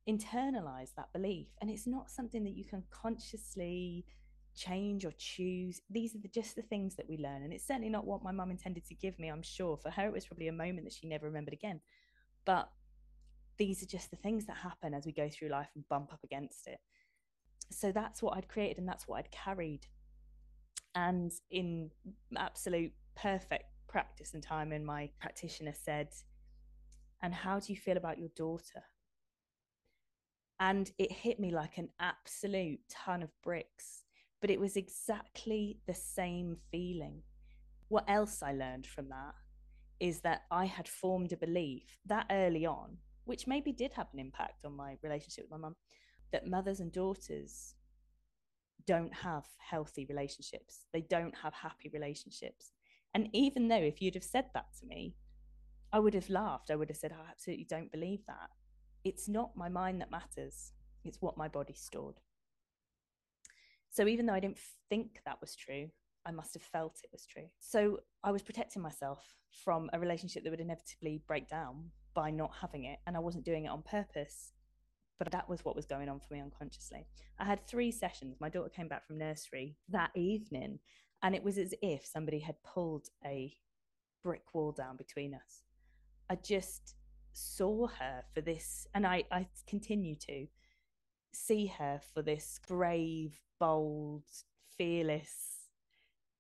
internalized 0.08 0.96
that 0.96 1.12
belief. 1.14 1.48
And 1.62 1.70
it's 1.70 1.88
not 1.88 2.10
something 2.10 2.44
that 2.44 2.56
you 2.56 2.66
can 2.66 2.84
consciously 2.92 4.06
change 4.56 5.06
or 5.06 5.14
choose. 5.18 5.82
These 5.90 6.16
are 6.16 6.20
the, 6.20 6.28
just 6.28 6.56
the 6.56 6.62
things 6.62 6.96
that 6.96 7.10
we 7.10 7.18
learn. 7.18 7.42
And 7.44 7.52
it's 7.52 7.66
certainly 7.66 7.90
not 7.90 8.06
what 8.06 8.24
my 8.24 8.32
mum 8.32 8.52
intended 8.52 8.86
to 8.88 8.96
give 8.96 9.18
me, 9.18 9.30
I'm 9.30 9.42
sure. 9.42 9.78
For 9.78 9.90
her, 9.90 10.06
it 10.06 10.14
was 10.14 10.26
probably 10.26 10.48
a 10.48 10.54
moment 10.54 10.84
that 10.86 10.94
she 10.94 11.08
never 11.08 11.26
remembered 11.26 11.54
again. 11.54 11.82
But 12.46 12.70
these 13.58 13.82
are 13.82 13.88
just 13.88 14.12
the 14.12 14.18
things 14.18 14.46
that 14.46 14.58
happen 14.58 14.94
as 14.94 15.06
we 15.06 15.12
go 15.12 15.30
through 15.30 15.50
life 15.50 15.70
and 15.76 15.88
bump 15.88 16.14
up 16.14 16.24
against 16.24 16.68
it 16.68 16.80
so 17.74 17.92
that's 17.92 18.22
what 18.22 18.38
I'd 18.38 18.48
created 18.48 18.78
and 18.78 18.88
that's 18.88 19.08
what 19.08 19.20
I'd 19.20 19.32
carried. 19.32 19.88
And 20.96 21.32
in 21.50 21.90
absolute 22.38 22.94
perfect 23.16 23.66
practice 23.94 24.34
and 24.34 24.42
time, 24.42 24.72
and 24.72 24.84
my 24.84 25.08
practitioner 25.22 25.72
said, 25.72 26.10
And 27.22 27.34
how 27.34 27.60
do 27.60 27.72
you 27.72 27.78
feel 27.78 27.96
about 27.96 28.18
your 28.18 28.32
daughter? 28.36 28.84
And 30.60 30.92
it 30.98 31.12
hit 31.12 31.40
me 31.40 31.52
like 31.52 31.78
an 31.78 31.90
absolute 32.00 32.80
ton 32.90 33.22
of 33.22 33.30
bricks, 33.44 34.04
but 34.42 34.50
it 34.50 34.60
was 34.60 34.76
exactly 34.76 35.78
the 35.86 35.94
same 35.94 36.58
feeling. 36.72 37.22
What 37.90 38.06
else 38.08 38.42
I 38.42 38.54
learned 38.54 38.88
from 38.88 39.10
that 39.10 39.36
is 40.00 40.22
that 40.22 40.42
I 40.50 40.66
had 40.66 40.88
formed 40.88 41.32
a 41.32 41.38
belief 41.38 41.84
that 42.08 42.26
early 42.32 42.66
on, 42.66 42.98
which 43.26 43.46
maybe 43.46 43.72
did 43.72 43.94
have 43.94 44.08
an 44.12 44.20
impact 44.20 44.66
on 44.66 44.76
my 44.76 44.98
relationship 45.04 45.46
with 45.46 45.52
my 45.52 45.58
mum, 45.68 45.76
that 46.32 46.48
mothers 46.48 46.80
and 46.80 46.92
daughters 46.92 47.76
don't 48.88 49.14
have 49.14 49.46
healthy 49.60 50.08
relationships. 50.10 50.86
They 50.94 51.02
don't 51.02 51.36
have 51.38 51.54
happy 51.54 51.92
relationships. 51.94 52.72
And 53.14 53.30
even 53.34 53.68
though 53.68 53.76
if 53.76 54.02
you'd 54.02 54.16
have 54.16 54.24
said 54.24 54.46
that 54.54 54.66
to 54.80 54.86
me, 54.86 55.16
I 55.92 56.00
would 56.00 56.14
have 56.14 56.30
laughed. 56.30 56.72
I 56.72 56.76
would 56.76 56.90
have 56.90 56.98
said, 56.98 57.12
I 57.12 57.30
absolutely 57.30 57.66
don't 57.70 57.92
believe 57.92 58.26
that. 58.28 58.50
It's 59.04 59.28
not 59.28 59.56
my 59.56 59.70
mind 59.70 60.02
that 60.02 60.12
matters, 60.12 60.72
it's 61.04 61.22
what 61.22 61.38
my 61.38 61.48
body 61.48 61.74
stored. 61.74 62.20
So 63.90 64.08
even 64.08 64.26
though 64.26 64.34
I 64.34 64.40
didn't 64.40 64.60
think 64.90 65.20
that 65.26 65.40
was 65.40 65.56
true, 65.56 65.90
I 66.26 66.32
must 66.32 66.54
have 66.56 66.64
felt 66.64 67.02
it 67.04 67.10
was 67.12 67.26
true. 67.26 67.48
So 67.60 68.00
I 68.24 68.32
was 68.32 68.42
protecting 68.42 68.82
myself 68.82 69.36
from 69.64 69.90
a 69.94 70.00
relationship 70.00 70.44
that 70.44 70.50
would 70.50 70.62
inevitably 70.62 71.22
break 71.28 71.48
down 71.48 71.92
by 72.16 72.32
not 72.32 72.52
having 72.60 72.86
it. 72.86 73.00
And 73.06 73.16
I 73.16 73.20
wasn't 73.20 73.46
doing 73.46 73.66
it 73.66 73.70
on 73.70 73.84
purpose 73.84 74.54
but 75.24 75.32
that 75.32 75.48
was 75.48 75.64
what 75.64 75.76
was 75.76 75.86
going 75.86 76.10
on 76.10 76.20
for 76.20 76.34
me 76.34 76.42
unconsciously. 76.42 77.06
I 77.40 77.46
had 77.46 77.66
three 77.66 77.92
sessions. 77.92 78.38
My 78.40 78.50
daughter 78.50 78.70
came 78.70 78.88
back 78.88 79.06
from 79.06 79.18
nursery 79.18 79.78
that 79.90 80.12
evening, 80.16 80.80
and 81.24 81.34
it 81.34 81.44
was 81.44 81.58
as 81.58 81.74
if 81.82 82.06
somebody 82.06 82.40
had 82.40 82.62
pulled 82.64 83.08
a 83.26 83.56
brick 84.24 84.54
wall 84.54 84.72
down 84.72 84.98
between 84.98 85.34
us. 85.34 85.64
I 86.30 86.36
just 86.36 86.96
saw 87.34 87.88
her 87.88 88.24
for 88.34 88.42
this, 88.42 88.86
and 88.94 89.08
I, 89.08 89.24
I 89.32 89.48
continue 89.68 90.16
to 90.28 90.48
see 91.34 91.68
her 91.68 92.00
for 92.14 92.22
this 92.22 92.60
brave, 92.68 93.40
bold, 93.60 94.24
fearless, 94.78 95.70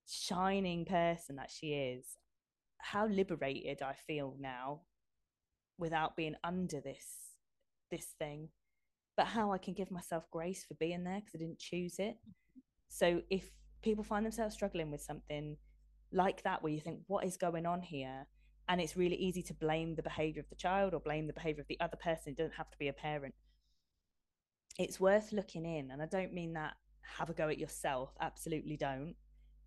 shining 0.05 0.85
person 0.85 1.37
that 1.37 1.49
she 1.49 1.73
is. 1.73 2.17
How 2.79 3.07
liberated 3.07 3.81
I 3.81 3.95
feel 4.05 4.35
now 4.39 4.81
without 5.79 6.15
being 6.15 6.35
under 6.43 6.79
this 6.81 7.07
this 7.89 8.05
thing 8.17 8.49
but 9.15 9.27
how 9.27 9.51
I 9.51 9.57
can 9.57 9.73
give 9.73 9.91
myself 9.91 10.29
grace 10.31 10.65
for 10.65 10.73
being 10.75 11.03
there 11.03 11.19
because 11.19 11.35
I 11.35 11.37
didn't 11.39 11.59
choose 11.59 11.99
it. 11.99 12.17
So 12.89 13.21
if 13.29 13.51
people 13.83 14.03
find 14.03 14.25
themselves 14.25 14.55
struggling 14.55 14.89
with 14.89 15.01
something 15.01 15.57
like 16.11 16.43
that, 16.43 16.63
where 16.63 16.71
you 16.71 16.79
think, 16.79 17.01
what 17.07 17.25
is 17.25 17.37
going 17.37 17.65
on 17.65 17.81
here? 17.81 18.27
And 18.69 18.79
it's 18.79 18.95
really 18.95 19.17
easy 19.17 19.43
to 19.43 19.53
blame 19.53 19.95
the 19.95 20.03
behavior 20.03 20.41
of 20.41 20.49
the 20.49 20.55
child 20.55 20.93
or 20.93 20.99
blame 20.99 21.27
the 21.27 21.33
behavior 21.33 21.61
of 21.61 21.67
the 21.67 21.79
other 21.79 21.97
person. 21.97 22.31
It 22.31 22.37
doesn't 22.37 22.55
have 22.55 22.71
to 22.71 22.77
be 22.77 22.87
a 22.87 22.93
parent. 22.93 23.35
It's 24.79 24.99
worth 24.99 25.33
looking 25.33 25.65
in. 25.65 25.91
And 25.91 26.01
I 26.01 26.05
don't 26.05 26.33
mean 26.33 26.53
that 26.53 26.73
have 27.01 27.29
a 27.29 27.33
go 27.33 27.49
at 27.49 27.59
yourself, 27.59 28.11
absolutely 28.21 28.77
don't, 28.77 29.15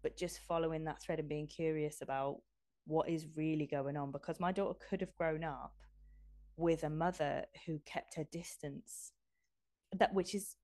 but 0.03 0.17
just 0.17 0.41
following 0.49 0.85
that 0.85 1.03
thread 1.03 1.19
and 1.19 1.29
being 1.29 1.47
curious 1.47 2.01
about 2.01 2.39
what 2.87 3.09
is 3.09 3.27
really 3.37 3.67
going 3.67 3.97
on. 3.97 4.13
Because 4.13 4.41
my 4.41 4.51
daughter 4.53 4.79
could 4.89 5.03
have 5.03 5.15
grown 5.17 5.45
up 5.45 5.75
with 6.57 6.85
a 6.85 6.91
mother 6.91 7.45
who 7.67 7.79
kept 7.85 8.15
her 8.15 8.25
distance 8.33 9.13
that 9.99 10.15
which 10.15 10.35
is 10.35 10.57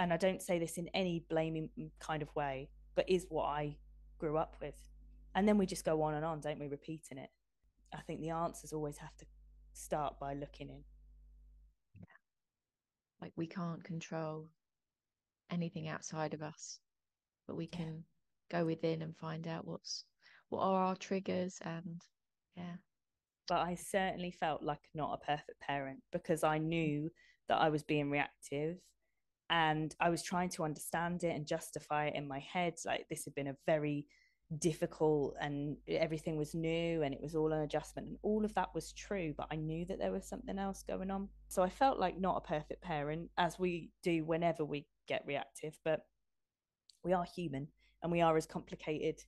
and 0.00 0.14
I 0.14 0.16
don't 0.16 0.40
say 0.40 0.58
this 0.58 0.78
in 0.78 0.88
any 0.94 1.24
blaming 1.28 1.68
mm, 1.78 1.90
kind 2.00 2.22
of 2.22 2.34
way, 2.34 2.70
but 2.96 3.08
is 3.08 3.26
what 3.28 3.44
I 3.44 3.76
grew 4.18 4.38
up 4.38 4.56
with. 4.60 4.74
And 5.34 5.46
then 5.46 5.58
we 5.58 5.66
just 5.66 5.84
go 5.84 6.00
on 6.02 6.14
and 6.14 6.24
on, 6.24 6.40
don't 6.40 6.58
we, 6.58 6.68
repeating 6.68 7.18
it? 7.18 7.28
I 7.94 8.00
think 8.00 8.20
the 8.20 8.30
answers 8.30 8.72
always 8.72 8.96
have 8.96 9.14
to 9.18 9.26
start 9.74 10.18
by 10.18 10.32
looking 10.32 10.70
in. 10.70 10.82
Yeah. 12.00 12.06
Like 13.20 13.32
we 13.36 13.46
can't 13.46 13.84
control 13.84 14.48
anything 15.50 15.86
outside 15.86 16.32
of 16.32 16.42
us, 16.42 16.80
but 17.46 17.56
we 17.56 17.66
can 17.66 18.04
yeah. 18.50 18.58
go 18.58 18.64
within 18.64 19.02
and 19.02 19.14
find 19.14 19.46
out 19.46 19.66
what's 19.66 20.04
what 20.48 20.62
are 20.62 20.82
our 20.82 20.96
triggers 20.96 21.58
and 21.62 22.00
yeah. 22.56 22.76
But 23.48 23.58
I 23.58 23.74
certainly 23.74 24.30
felt 24.30 24.62
like 24.62 24.80
not 24.94 25.20
a 25.20 25.26
perfect 25.26 25.60
parent 25.60 26.00
because 26.10 26.42
I 26.42 26.58
mm. 26.58 26.64
knew 26.64 27.10
that 27.48 27.60
I 27.60 27.68
was 27.68 27.82
being 27.82 28.10
reactive 28.10 28.78
and 29.50 29.94
I 30.00 30.08
was 30.08 30.22
trying 30.22 30.48
to 30.50 30.64
understand 30.64 31.24
it 31.24 31.34
and 31.34 31.46
justify 31.46 32.06
it 32.06 32.14
in 32.14 32.26
my 32.26 32.38
head. 32.38 32.74
Like 32.86 33.06
this 33.10 33.24
had 33.24 33.34
been 33.34 33.48
a 33.48 33.56
very 33.66 34.06
difficult 34.58 35.34
and 35.40 35.76
everything 35.86 36.36
was 36.36 36.54
new 36.54 37.02
and 37.02 37.14
it 37.14 37.20
was 37.20 37.36
all 37.36 37.52
an 37.52 37.60
adjustment 37.60 38.08
and 38.08 38.16
all 38.22 38.44
of 38.44 38.52
that 38.54 38.74
was 38.74 38.92
true 38.92 39.32
but 39.36 39.46
i 39.52 39.54
knew 39.54 39.84
that 39.84 40.00
there 40.00 40.10
was 40.10 40.26
something 40.26 40.58
else 40.58 40.82
going 40.82 41.08
on 41.08 41.28
so 41.46 41.62
i 41.62 41.68
felt 41.68 42.00
like 42.00 42.18
not 42.18 42.36
a 42.36 42.48
perfect 42.48 42.82
parent 42.82 43.30
as 43.38 43.60
we 43.60 43.92
do 44.02 44.24
whenever 44.24 44.64
we 44.64 44.84
get 45.06 45.22
reactive 45.24 45.78
but 45.84 46.00
we 47.04 47.12
are 47.12 47.24
human 47.24 47.68
and 48.02 48.10
we 48.10 48.20
are 48.20 48.36
as 48.36 48.44
complicated 48.44 49.22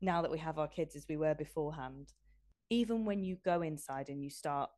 now 0.00 0.22
that 0.22 0.30
we 0.30 0.38
have 0.38 0.58
our 0.58 0.68
kids 0.68 0.96
as 0.96 1.04
we 1.10 1.18
were 1.18 1.34
beforehand 1.34 2.14
even 2.70 3.04
when 3.04 3.22
you 3.22 3.36
go 3.44 3.60
inside 3.60 4.08
and 4.08 4.24
you 4.24 4.30
start 4.30 4.70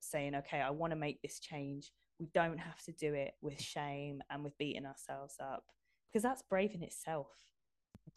saying 0.00 0.34
okay 0.34 0.60
i 0.60 0.70
want 0.70 0.90
to 0.90 0.96
make 0.96 1.22
this 1.22 1.38
change 1.38 1.92
we 2.24 2.30
don't 2.32 2.58
have 2.58 2.82
to 2.82 2.92
do 2.92 3.12
it 3.12 3.34
with 3.42 3.60
shame 3.60 4.22
and 4.30 4.42
with 4.42 4.56
beating 4.56 4.86
ourselves 4.86 5.36
up 5.40 5.64
because 6.08 6.22
that's 6.22 6.40
brave 6.40 6.74
in 6.74 6.82
itself. 6.82 7.28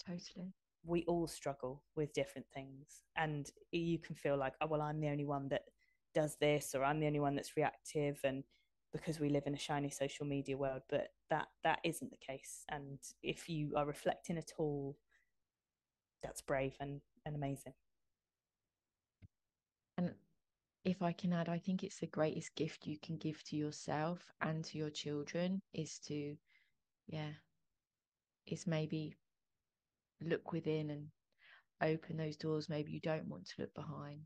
Totally. 0.05 0.53
We 0.85 1.03
all 1.07 1.27
struggle 1.27 1.83
with 1.97 2.13
different 2.13 2.47
things 2.53 3.03
and 3.17 3.49
you 3.73 3.99
can 3.99 4.15
feel 4.15 4.37
like 4.37 4.53
oh 4.61 4.67
well 4.67 4.81
i'm 4.81 5.01
the 5.01 5.09
only 5.09 5.25
one 5.25 5.49
that 5.49 5.63
does 6.15 6.37
this 6.39 6.73
or 6.73 6.85
i'm 6.85 7.01
the 7.01 7.07
only 7.07 7.19
one 7.19 7.35
that's 7.35 7.57
reactive 7.57 8.19
and 8.23 8.43
because 8.93 9.19
we 9.19 9.27
live 9.27 9.43
in 9.45 9.55
a 9.55 9.59
shiny 9.59 9.89
social 9.89 10.25
media 10.25 10.55
world 10.55 10.83
but 10.89 11.09
that 11.29 11.47
that 11.65 11.79
isn't 11.83 12.09
the 12.09 12.17
case 12.25 12.63
and 12.69 12.99
if 13.21 13.49
you 13.49 13.73
are 13.75 13.85
reflecting 13.85 14.37
at 14.37 14.51
all 14.57 14.95
that's 16.23 16.41
brave 16.41 16.75
and, 16.79 17.01
and 17.25 17.35
amazing 17.35 17.73
and 19.97 20.13
if 20.87 21.01
i 21.01 21.11
can 21.11 21.33
add 21.33 21.49
i 21.49 21.57
think 21.59 21.83
it's 21.83 21.99
the 21.99 22.07
greatest 22.07 22.55
gift 22.55 22.87
you 22.87 22.97
can 23.03 23.17
give 23.17 23.43
to 23.43 23.55
yourself 23.55 24.19
and 24.41 24.63
to 24.63 24.77
your 24.77 24.89
children 24.89 25.61
is 25.73 25.99
to 25.99 26.35
yeah 27.07 27.31
is 28.45 28.65
maybe 28.65 29.13
look 30.21 30.53
within 30.53 30.89
and 30.89 31.07
open 31.83 32.17
those 32.17 32.37
doors 32.37 32.69
maybe 32.69 32.91
you 32.91 33.01
don't 33.01 33.27
want 33.27 33.45
to 33.45 33.53
look 33.59 33.73
behind 33.75 34.21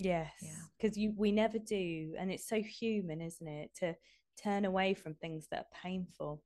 yes 0.00 0.32
because 0.76 0.96
yeah. 0.96 1.04
you 1.04 1.14
we 1.16 1.30
never 1.30 1.58
do 1.58 2.12
and 2.18 2.30
it's 2.30 2.48
so 2.48 2.60
human 2.60 3.20
isn't 3.20 3.48
it 3.48 3.70
to 3.74 3.94
turn 4.42 4.64
away 4.64 4.92
from 4.92 5.14
things 5.14 5.46
that 5.50 5.60
are 5.60 5.80
painful 5.82 6.42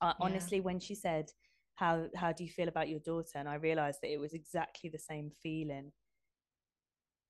uh, 0.00 0.06
yeah. 0.06 0.12
honestly 0.20 0.60
when 0.60 0.80
she 0.80 0.94
said 0.94 1.30
how 1.74 2.06
how 2.16 2.32
do 2.32 2.42
you 2.42 2.50
feel 2.50 2.68
about 2.68 2.88
your 2.88 3.00
daughter 3.00 3.36
and 3.36 3.48
i 3.48 3.56
realized 3.56 3.98
that 4.02 4.12
it 4.12 4.18
was 4.18 4.32
exactly 4.32 4.88
the 4.88 4.98
same 4.98 5.30
feeling 5.42 5.92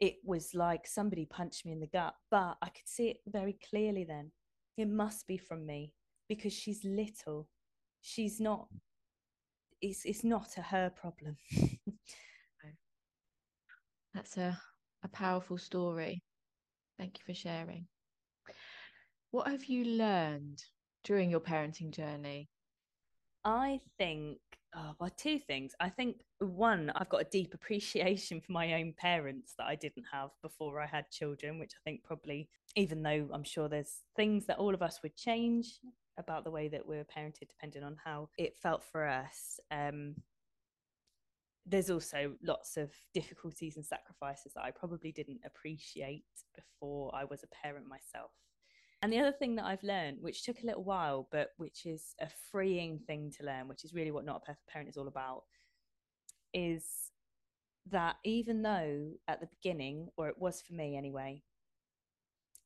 it 0.01 0.17
was 0.25 0.55
like 0.55 0.87
somebody 0.87 1.27
punched 1.27 1.67
me 1.67 1.73
in 1.73 1.81
the 1.81 1.87
gut 1.87 2.15
but 2.31 2.57
i 2.63 2.69
could 2.69 2.87
see 2.87 3.09
it 3.09 3.19
very 3.27 3.59
clearly 3.69 4.05
then 4.05 4.31
it 4.77 4.89
must 4.89 5.27
be 5.27 5.37
from 5.37 5.67
me 5.67 5.93
because 6.29 6.53
she's 6.53 6.85
little 6.85 7.49
she's 8.01 8.41
not 8.41 8.69
it's 9.81 10.05
it's 10.05 10.25
not 10.25 10.57
a 10.57 10.63
her 10.63 10.91
problem. 10.91 11.37
That's 14.15 14.37
a, 14.37 14.59
a 15.05 15.09
powerful 15.09 15.59
story. 15.59 16.23
Thank 16.99 17.19
you 17.19 17.25
for 17.25 17.35
sharing. 17.35 17.87
What 19.31 19.49
have 19.49 19.67
you 19.67 19.85
learned 19.85 20.65
during 21.05 21.31
your 21.31 21.41
parenting 21.41 21.91
journey? 21.91 22.49
I 23.45 23.79
think, 23.99 24.39
oh, 24.75 24.95
well, 24.99 25.11
two 25.17 25.39
things. 25.39 25.75
I 25.81 25.89
think 25.89 26.23
one, 26.41 26.91
I've 26.95 27.09
got 27.09 27.23
a 27.23 27.31
deep 27.31 27.55
appreciation 27.55 28.41
for 28.41 28.53
my 28.53 28.75
own 28.75 28.95
parents 28.97 29.55
that 29.59 29.67
I 29.67 29.75
didn't 29.75 30.07
have 30.13 30.31
before 30.43 30.81
I 30.81 30.87
had 30.87 31.11
children, 31.11 31.59
which 31.59 31.73
I 31.75 31.81
think 31.85 32.05
probably, 32.05 32.49
even 32.77 33.03
though 33.03 33.29
I'm 33.33 33.45
sure 33.45 33.69
there's 33.69 34.03
things 34.17 34.47
that 34.47 34.59
all 34.59 34.75
of 34.75 34.83
us 34.83 35.01
would 35.03 35.17
change, 35.17 35.81
about 36.19 36.45
the 36.45 36.51
way 36.51 36.69
that 36.69 36.87
we 36.87 36.99
are 36.99 37.05
parented, 37.05 37.49
depending 37.49 37.83
on 37.83 37.97
how 38.05 38.29
it 38.37 38.57
felt 38.61 38.85
for 38.85 39.07
us. 39.07 39.59
Um, 39.71 40.17
there's 41.65 41.91
also 41.91 42.35
lots 42.43 42.77
of 42.77 42.91
difficulties 43.15 43.77
and 43.77 43.85
sacrifices 43.85 44.53
that 44.55 44.65
I 44.65 44.71
probably 44.71 45.13
didn't 45.13 45.41
appreciate 45.45 46.25
before 46.55 47.15
I 47.15 47.25
was 47.25 47.43
a 47.43 47.63
parent 47.63 47.87
myself. 47.87 48.33
And 49.01 49.13
the 49.13 49.21
other 49.21 49.33
thing 49.33 49.55
that 49.57 49.65
I've 49.65 49.83
learned, 49.83 50.19
which 50.21 50.43
took 50.43 50.61
a 50.61 50.67
little 50.67 50.83
while, 50.83 51.29
but 51.31 51.51
which 51.57 51.87
is 51.87 52.15
a 52.21 52.29
freeing 52.51 52.99
thing 52.99 53.33
to 53.39 53.47
learn, 53.47 53.69
which 53.69 53.85
is 53.85 53.95
really 53.95 54.11
what 54.11 54.25
Not 54.25 54.43
a 54.43 54.47
Perfect 54.47 54.67
Parent 54.69 54.89
is 54.89 54.97
all 54.97 55.07
about, 55.07 55.45
is 56.53 56.85
that 57.91 58.17
even 58.25 58.63
though 58.63 59.13
at 59.29 59.41
the 59.41 59.47
beginning, 59.47 60.09
or 60.17 60.29
it 60.29 60.39
was 60.39 60.61
for 60.61 60.75
me 60.75 60.97
anyway, 60.97 61.43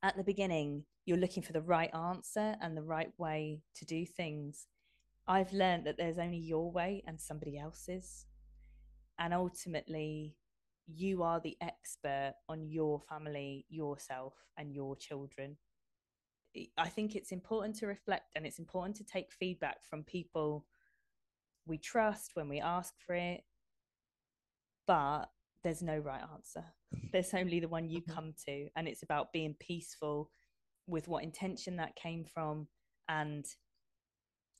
at 0.03 0.16
the 0.16 0.25
beginning, 0.25 0.85
you're 1.05 1.18
looking 1.18 1.42
for 1.42 1.53
the 1.53 1.61
right 1.61 1.95
answer 1.95 2.57
and 2.61 2.77
the 2.77 2.83
right 2.83 3.12
way 3.18 3.62
to 3.77 3.85
do 3.85 4.07
things. 4.07 4.66
I've 5.29 5.53
learned 5.53 5.87
that 5.87 5.97
there's 5.99 6.18
only 6.18 6.38
your 6.38 6.71
way 6.73 7.03
and 7.07 7.21
somebody 7.21 7.59
else's. 7.59 8.27
And 9.18 9.35
ultimately, 9.35 10.35
you 10.87 11.23
are 11.23 11.40
the 11.40 11.57
expert 11.61 12.35
on 12.49 12.68
your 12.68 13.01
family, 13.09 13.66
yourself, 13.68 14.35
and 14.57 14.73
your 14.73 14.97
children. 14.97 15.57
I 16.77 16.88
think 16.88 17.15
it's 17.15 17.33
important 17.33 17.77
to 17.77 17.87
reflect 17.87 18.33
and 18.37 18.47
it's 18.47 18.59
important 18.59 18.97
to 18.97 19.05
take 19.05 19.33
feedback 19.33 19.85
from 19.88 20.05
people 20.05 20.67
we 21.67 21.79
trust 21.79 22.33
when 22.35 22.49
we 22.49 22.61
ask 22.61 22.95
for 23.07 23.15
it. 23.15 23.43
But 24.87 25.27
there's 25.62 25.83
no 25.83 25.97
right 25.99 26.23
answer. 26.35 26.65
There's 27.12 27.33
only 27.35 27.61
the 27.61 27.69
one 27.69 27.88
you 27.88 28.01
mm-hmm. 28.01 28.12
come 28.12 28.35
to. 28.47 28.69
And 28.77 28.88
it's 28.88 29.03
about 29.03 29.33
being 29.33 29.55
peaceful 29.61 30.31
with 30.87 31.09
what 31.09 31.23
intention 31.23 31.77
that 31.77 31.95
came 31.95 32.25
from 32.25 32.67
and 33.09 33.45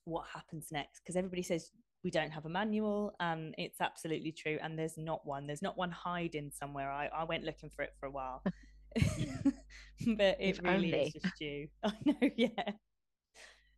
what 0.05 0.27
happens 0.33 0.69
next. 0.71 1.01
Because 1.01 1.17
everybody 1.17 1.43
says 1.43 1.71
we 2.05 2.11
don't 2.11 2.31
have 2.31 2.47
a 2.47 2.49
manual, 2.49 3.15
and 3.21 3.55
it's 3.59 3.81
absolutely 3.81 4.33
true. 4.33 4.59
And 4.63 4.79
there's 4.79 4.97
not 4.97 5.27
one. 5.27 5.47
There's 5.47 5.63
not 5.63 5.77
one 5.77 5.91
hiding 5.91 6.51
somewhere. 6.51 6.91
I, 6.91 7.09
I 7.15 7.25
went 7.25 7.45
looking 7.45 7.71
for 7.71 7.83
it 7.83 7.93
for 7.99 8.07
a 8.07 8.11
while. 8.11 8.43
but 10.17 10.37
it 10.41 10.59
if 10.59 10.63
really 10.63 10.75
only. 10.75 11.03
is 11.03 11.13
just 11.13 11.41
you. 11.41 11.69
I 11.85 11.93
know, 12.05 12.31
yeah. 12.37 12.73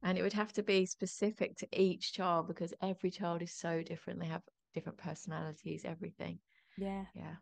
And 0.02 0.18
it 0.18 0.22
would 0.22 0.34
have 0.34 0.52
to 0.54 0.62
be 0.62 0.84
specific 0.84 1.56
to 1.58 1.68
each 1.72 2.12
child 2.12 2.46
because 2.46 2.74
every 2.82 3.10
child 3.10 3.42
is 3.42 3.52
so 3.54 3.82
different. 3.82 4.20
They 4.20 4.26
have 4.26 4.42
different 4.74 4.98
personalities, 4.98 5.84
everything. 5.84 6.38
Yeah. 6.76 7.04
Yeah. 7.14 7.36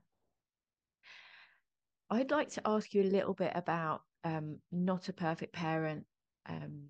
I'd 2.11 2.31
like 2.31 2.51
to 2.51 2.62
ask 2.66 2.92
you 2.95 3.03
a 3.03 3.05
little 3.05 3.35
bit 3.35 3.53
about 3.55 4.03
um, 4.23 4.59
Not 4.71 5.09
a 5.09 5.12
Perfect 5.12 5.53
Parent, 5.55 6.05
um, 6.49 6.88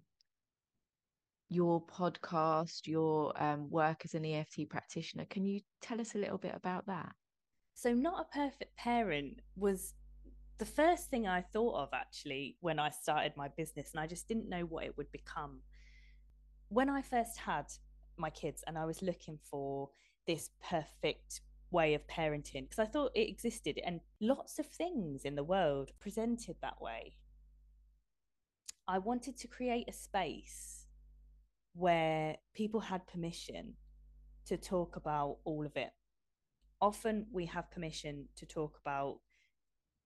your 1.48 1.80
podcast, 1.86 2.86
your 2.86 3.32
um, 3.40 3.70
work 3.70 4.02
as 4.04 4.14
an 4.14 4.24
EFT 4.24 4.68
practitioner. 4.68 5.24
Can 5.26 5.44
you 5.44 5.60
tell 5.80 6.00
us 6.00 6.14
a 6.14 6.18
little 6.18 6.38
bit 6.38 6.54
about 6.54 6.86
that? 6.86 7.12
So, 7.74 7.94
Not 7.94 8.20
a 8.20 8.34
Perfect 8.34 8.76
Parent 8.76 9.40
was 9.56 9.94
the 10.62 10.66
first 10.66 11.10
thing 11.10 11.26
I 11.26 11.40
thought 11.40 11.74
of 11.74 11.88
actually 11.92 12.56
when 12.60 12.78
I 12.78 12.90
started 12.90 13.32
my 13.36 13.48
business, 13.48 13.90
and 13.92 14.00
I 14.00 14.06
just 14.06 14.28
didn't 14.28 14.48
know 14.48 14.60
what 14.60 14.84
it 14.84 14.96
would 14.96 15.10
become. 15.10 15.58
When 16.68 16.88
I 16.88 17.02
first 17.02 17.36
had 17.36 17.66
my 18.16 18.30
kids 18.30 18.62
and 18.68 18.78
I 18.78 18.84
was 18.84 19.02
looking 19.02 19.40
for 19.50 19.90
this 20.28 20.50
perfect 20.62 21.40
way 21.72 21.94
of 21.94 22.06
parenting 22.06 22.62
because 22.62 22.78
I 22.78 22.84
thought 22.84 23.10
it 23.16 23.28
existed 23.28 23.80
and 23.84 23.98
lots 24.20 24.60
of 24.60 24.66
things 24.66 25.24
in 25.24 25.34
the 25.34 25.42
world 25.42 25.90
presented 25.98 26.54
that 26.62 26.80
way. 26.80 27.16
I 28.86 28.98
wanted 28.98 29.36
to 29.38 29.48
create 29.48 29.88
a 29.88 29.92
space 29.92 30.86
where 31.72 32.36
people 32.54 32.78
had 32.78 33.04
permission 33.08 33.74
to 34.46 34.56
talk 34.56 34.94
about 34.94 35.38
all 35.42 35.66
of 35.66 35.76
it. 35.76 35.90
Often 36.80 37.26
we 37.32 37.46
have 37.46 37.68
permission 37.72 38.28
to 38.36 38.46
talk 38.46 38.78
about 38.80 39.18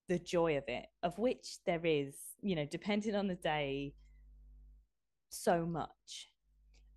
the 0.09 0.19
joy 0.19 0.57
of 0.57 0.64
it, 0.69 0.87
of 1.03 1.19
which 1.19 1.59
there 1.66 1.85
is, 1.85 2.14
you 2.40 2.55
know, 2.55 2.66
depending 2.71 3.14
on 3.14 3.27
the 3.27 3.35
day, 3.35 3.95
so 5.29 5.66
much. 5.66 6.31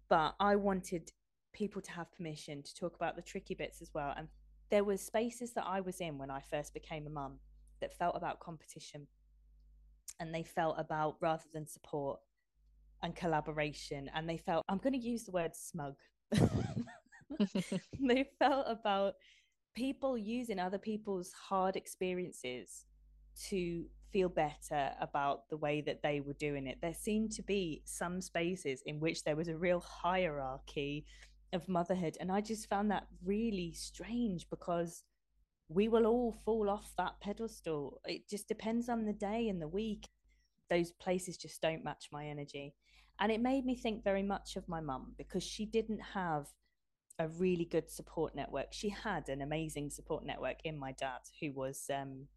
But 0.09 0.35
I 0.39 0.55
wanted 0.55 1.11
people 1.53 1.81
to 1.81 1.91
have 1.91 2.11
permission 2.11 2.63
to 2.63 2.75
talk 2.75 2.95
about 2.95 3.15
the 3.15 3.21
tricky 3.21 3.55
bits 3.55 3.81
as 3.81 3.91
well. 3.93 4.13
And 4.15 4.27
there 4.69 4.83
was 4.83 5.01
spaces 5.01 5.53
that 5.53 5.65
I 5.65 5.81
was 5.81 5.99
in 5.99 6.17
when 6.17 6.29
I 6.29 6.41
first 6.41 6.73
became 6.73 7.07
a 7.07 7.09
mum 7.09 7.39
that 7.81 7.97
felt 7.97 8.15
about 8.15 8.39
competition. 8.39 9.07
And 10.19 10.33
they 10.33 10.43
felt 10.43 10.75
about 10.77 11.15
rather 11.21 11.45
than 11.53 11.67
support 11.67 12.19
and 13.01 13.15
collaboration. 13.15 14.09
And 14.13 14.29
they 14.29 14.37
felt 14.37 14.65
I'm 14.69 14.77
going 14.77 14.93
to 14.93 14.99
use 14.99 15.23
the 15.23 15.31
word 15.31 15.55
smug. 15.55 15.95
They 17.99 18.25
felt 18.39 18.65
about 18.67 19.15
people 19.75 20.17
using 20.17 20.59
other 20.59 20.79
people's 20.79 21.31
hard 21.31 21.75
experiences 21.75 22.85
to 23.49 23.85
feel 24.11 24.29
better 24.29 24.91
about 24.99 25.47
the 25.49 25.57
way 25.57 25.81
that 25.81 26.01
they 26.01 26.19
were 26.19 26.33
doing 26.33 26.65
it 26.65 26.79
there 26.81 26.95
seemed 26.95 27.31
to 27.31 27.43
be 27.43 27.79
some 27.85 28.19
spaces 28.21 28.81
in 28.87 28.99
which 28.99 29.23
there 29.23 29.35
was 29.35 29.47
a 29.47 29.55
real 29.55 29.79
hierarchy 29.79 31.05
of 31.53 31.67
motherhood. 31.67 32.17
And 32.19 32.31
I 32.31 32.41
just 32.41 32.69
found 32.69 32.91
that 32.91 33.07
really 33.23 33.73
strange 33.73 34.49
because 34.49 35.03
we 35.67 35.87
will 35.87 36.05
all 36.05 36.31
fall 36.45 36.69
off 36.69 36.93
that 36.97 37.19
pedestal. 37.21 38.01
It 38.05 38.27
just 38.29 38.47
depends 38.47 38.89
on 38.89 39.05
the 39.05 39.13
day 39.13 39.49
and 39.49 39.61
the 39.61 39.67
week. 39.67 40.07
Those 40.69 40.91
places 40.91 41.37
just 41.37 41.61
don't 41.61 41.83
match 41.83 42.09
my 42.11 42.27
energy. 42.27 42.73
And 43.19 43.31
it 43.31 43.41
made 43.41 43.65
me 43.65 43.75
think 43.75 44.03
very 44.03 44.23
much 44.23 44.55
of 44.55 44.67
my 44.67 44.79
mum 44.79 45.13
because 45.17 45.43
she 45.43 45.65
didn't 45.65 46.01
have 46.13 46.47
a 47.17 47.27
really 47.27 47.65
good 47.65 47.91
support 47.91 48.33
network. 48.33 48.67
She 48.71 48.89
had 48.89 49.27
an 49.27 49.41
amazing 49.41 49.89
support 49.89 50.25
network 50.25 50.57
in 50.63 50.77
my 50.77 50.93
dad, 50.93 51.19
who 51.41 51.51
was 51.51 51.89
um, 51.93 52.27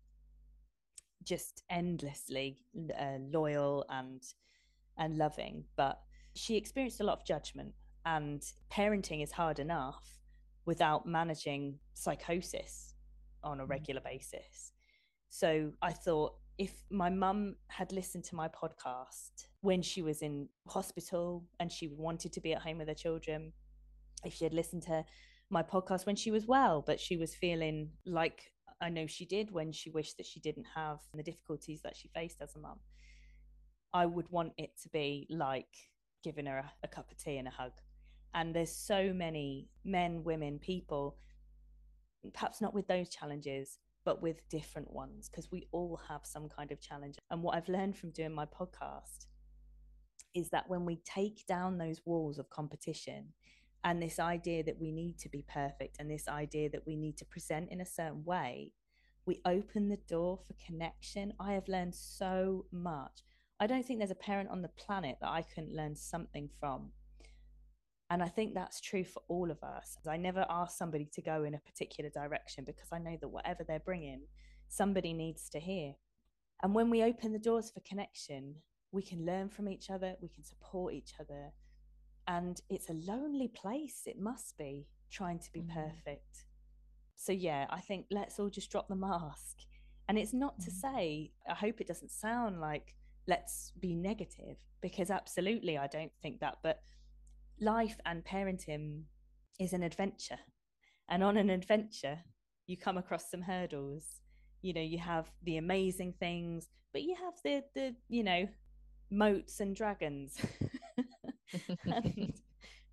just 1.24 1.62
endlessly 1.70 2.58
uh, 2.98 3.18
loyal 3.30 3.84
and 3.88 4.22
and 4.98 5.16
loving. 5.16 5.64
But 5.76 6.00
she 6.34 6.56
experienced 6.56 7.00
a 7.00 7.04
lot 7.04 7.18
of 7.20 7.26
judgment, 7.26 7.72
and 8.04 8.42
parenting 8.70 9.22
is 9.22 9.32
hard 9.32 9.58
enough 9.58 10.18
without 10.64 11.06
managing 11.06 11.78
psychosis 11.94 12.94
on 13.42 13.60
a 13.60 13.64
mm. 13.64 13.70
regular 13.70 14.00
basis. 14.00 14.72
So 15.28 15.72
I 15.80 15.92
thought 15.92 16.34
if 16.58 16.84
my 16.90 17.08
mum 17.08 17.56
had 17.68 17.92
listened 17.92 18.24
to 18.24 18.36
my 18.36 18.48
podcast 18.48 19.46
when 19.62 19.82
she 19.82 20.02
was 20.02 20.22
in 20.22 20.48
hospital 20.68 21.44
and 21.58 21.72
she 21.72 21.88
wanted 21.88 22.32
to 22.34 22.40
be 22.40 22.52
at 22.52 22.62
home 22.62 22.78
with 22.78 22.88
her 22.88 22.94
children, 22.94 23.52
if 24.24 24.34
she 24.34 24.44
had 24.44 24.54
listened 24.54 24.82
to 24.82 25.04
my 25.50 25.62
podcast 25.62 26.06
when 26.06 26.16
she 26.16 26.30
was 26.30 26.46
well, 26.46 26.82
but 26.86 27.00
she 27.00 27.16
was 27.16 27.34
feeling 27.34 27.90
like 28.06 28.51
I 28.82 28.88
know 28.88 29.06
she 29.06 29.24
did 29.24 29.52
when 29.52 29.70
she 29.70 29.90
wished 29.90 30.16
that 30.16 30.26
she 30.26 30.40
didn't 30.40 30.66
have 30.74 30.98
the 31.14 31.22
difficulties 31.22 31.80
that 31.82 31.96
she 31.96 32.08
faced 32.08 32.42
as 32.42 32.56
a 32.56 32.58
mum, 32.58 32.80
I 33.94 34.06
would 34.06 34.28
want 34.28 34.52
it 34.58 34.72
to 34.82 34.88
be 34.88 35.26
like 35.30 35.68
giving 36.24 36.46
her 36.46 36.58
a, 36.58 36.72
a 36.82 36.88
cup 36.88 37.10
of 37.10 37.16
tea 37.16 37.36
and 37.36 37.46
a 37.46 37.52
hug. 37.52 37.72
And 38.34 38.54
there's 38.54 38.74
so 38.74 39.12
many 39.12 39.68
men, 39.84 40.24
women, 40.24 40.58
people, 40.58 41.16
perhaps 42.34 42.60
not 42.60 42.74
with 42.74 42.88
those 42.88 43.08
challenges, 43.08 43.78
but 44.04 44.20
with 44.20 44.48
different 44.48 44.90
ones, 44.90 45.28
because 45.28 45.52
we 45.52 45.68
all 45.70 46.00
have 46.08 46.22
some 46.24 46.48
kind 46.48 46.72
of 46.72 46.80
challenge. 46.80 47.16
And 47.30 47.40
what 47.42 47.54
I've 47.54 47.68
learned 47.68 47.96
from 47.96 48.10
doing 48.10 48.32
my 48.32 48.46
podcast 48.46 49.26
is 50.34 50.48
that 50.50 50.68
when 50.68 50.84
we 50.84 50.96
take 51.04 51.46
down 51.46 51.78
those 51.78 52.00
walls 52.04 52.38
of 52.38 52.50
competition 52.50 53.26
and 53.84 54.00
this 54.00 54.18
idea 54.18 54.62
that 54.64 54.80
we 54.80 54.92
need 54.92 55.18
to 55.18 55.28
be 55.28 55.44
perfect 55.52 55.96
and 55.98 56.10
this 56.10 56.28
idea 56.28 56.70
that 56.70 56.86
we 56.86 56.96
need 56.96 57.16
to 57.18 57.24
present 57.24 57.70
in 57.70 57.80
a 57.80 57.86
certain 57.86 58.24
way, 58.24 58.72
we 59.26 59.40
open 59.44 59.88
the 59.88 59.98
door 60.08 60.38
for 60.46 60.54
connection. 60.64 61.32
I 61.40 61.52
have 61.52 61.68
learned 61.68 61.94
so 61.94 62.66
much. 62.70 63.22
I 63.60 63.66
don't 63.66 63.84
think 63.84 63.98
there's 63.98 64.10
a 64.10 64.16
parent 64.16 64.50
on 64.50 64.62
the 64.62 64.68
planet 64.68 65.18
that 65.20 65.30
I 65.30 65.42
couldn't 65.42 65.74
learn 65.74 65.96
something 65.96 66.48
from. 66.58 66.90
And 68.10 68.22
I 68.22 68.28
think 68.28 68.54
that's 68.54 68.80
true 68.80 69.04
for 69.04 69.22
all 69.28 69.50
of 69.50 69.62
us. 69.62 69.96
I 70.06 70.16
never 70.16 70.44
ask 70.50 70.76
somebody 70.76 71.08
to 71.14 71.22
go 71.22 71.44
in 71.44 71.54
a 71.54 71.58
particular 71.58 72.10
direction 72.10 72.64
because 72.64 72.88
I 72.92 72.98
know 72.98 73.16
that 73.20 73.28
whatever 73.28 73.64
they're 73.64 73.80
bringing, 73.80 74.22
somebody 74.68 75.12
needs 75.12 75.48
to 75.50 75.60
hear. 75.60 75.94
And 76.62 76.74
when 76.74 76.90
we 76.90 77.02
open 77.02 77.32
the 77.32 77.38
doors 77.38 77.70
for 77.70 77.80
connection, 77.80 78.56
we 78.92 79.02
can 79.02 79.24
learn 79.24 79.48
from 79.48 79.68
each 79.68 79.90
other, 79.90 80.14
we 80.20 80.28
can 80.28 80.44
support 80.44 80.92
each 80.92 81.14
other. 81.18 81.52
And 82.28 82.60
it's 82.68 82.88
a 82.88 82.94
lonely 82.94 83.48
place, 83.48 84.02
it 84.06 84.18
must 84.18 84.56
be, 84.56 84.86
trying 85.10 85.38
to 85.40 85.52
be 85.52 85.60
mm. 85.60 85.74
perfect. 85.74 86.46
So, 87.16 87.32
yeah, 87.32 87.66
I 87.70 87.80
think 87.80 88.06
let's 88.10 88.38
all 88.38 88.48
just 88.48 88.70
drop 88.70 88.88
the 88.88 88.96
mask. 88.96 89.58
And 90.08 90.18
it's 90.18 90.32
not 90.32 90.58
mm. 90.58 90.64
to 90.64 90.70
say, 90.70 91.32
I 91.48 91.54
hope 91.54 91.80
it 91.80 91.88
doesn't 91.88 92.10
sound 92.10 92.60
like 92.60 92.94
let's 93.26 93.72
be 93.78 93.94
negative, 93.94 94.56
because 94.80 95.10
absolutely 95.10 95.78
I 95.78 95.86
don't 95.86 96.12
think 96.22 96.40
that. 96.40 96.58
But 96.62 96.80
life 97.60 97.98
and 98.06 98.24
parenting 98.24 99.02
is 99.58 99.72
an 99.72 99.82
adventure. 99.82 100.38
And 101.08 101.22
on 101.22 101.36
an 101.36 101.50
adventure, 101.50 102.18
you 102.66 102.76
come 102.76 102.98
across 102.98 103.30
some 103.30 103.42
hurdles. 103.42 104.20
You 104.62 104.72
know, 104.74 104.80
you 104.80 104.98
have 104.98 105.30
the 105.42 105.56
amazing 105.56 106.14
things, 106.18 106.68
but 106.92 107.02
you 107.02 107.16
have 107.16 107.34
the 107.44 107.64
the, 107.74 107.94
you 108.08 108.22
know, 108.22 108.48
moats 109.10 109.60
and 109.60 109.74
dragons. 109.74 110.36
and 111.86 112.32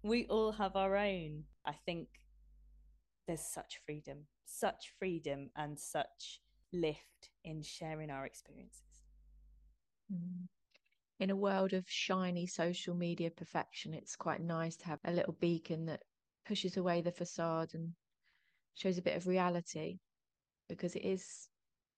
we 0.03 0.25
all 0.27 0.51
have 0.51 0.75
our 0.75 0.95
own. 0.95 1.43
I 1.65 1.73
think 1.85 2.07
there's 3.27 3.45
such 3.45 3.81
freedom, 3.85 4.25
such 4.45 4.93
freedom 4.97 5.49
and 5.55 5.79
such 5.79 6.41
lift 6.73 7.31
in 7.43 7.61
sharing 7.61 8.09
our 8.09 8.25
experiences. 8.25 8.83
Mm 10.13 10.47
in 11.19 11.29
a 11.29 11.35
world 11.35 11.73
of 11.73 11.83
shiny 11.87 12.47
social 12.47 12.95
media 12.95 13.29
perfection, 13.29 13.93
it's 13.93 14.15
quite 14.15 14.41
nice 14.41 14.77
to 14.77 14.85
have 14.85 14.99
a 15.03 15.11
little 15.11 15.33
beacon 15.33 15.85
that 15.85 16.01
pushes 16.45 16.77
away 16.77 17.01
the 17.01 17.11
facade 17.11 17.73
and 17.73 17.93
shows 18.73 18.97
a 18.97 19.01
bit 19.01 19.17
of 19.17 19.27
reality 19.27 19.99
because 20.69 20.95
it 20.95 21.03
is, 21.03 21.49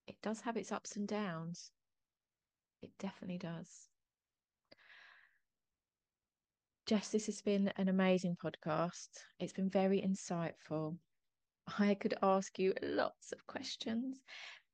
it 0.07 0.15
does 0.23 0.41
have 0.41 0.57
its 0.57 0.71
ups 0.71 0.95
and 0.95 1.07
downs. 1.07 1.71
It 2.81 2.89
definitely 2.97 3.37
does. 3.37 3.90
Jess, 6.91 7.07
this 7.07 7.27
has 7.27 7.41
been 7.41 7.71
an 7.77 7.87
amazing 7.87 8.35
podcast. 8.35 9.07
It's 9.39 9.53
been 9.53 9.69
very 9.69 10.01
insightful. 10.01 10.97
I 11.79 11.93
could 11.93 12.15
ask 12.21 12.59
you 12.59 12.73
lots 12.81 13.31
of 13.31 13.47
questions, 13.47 14.19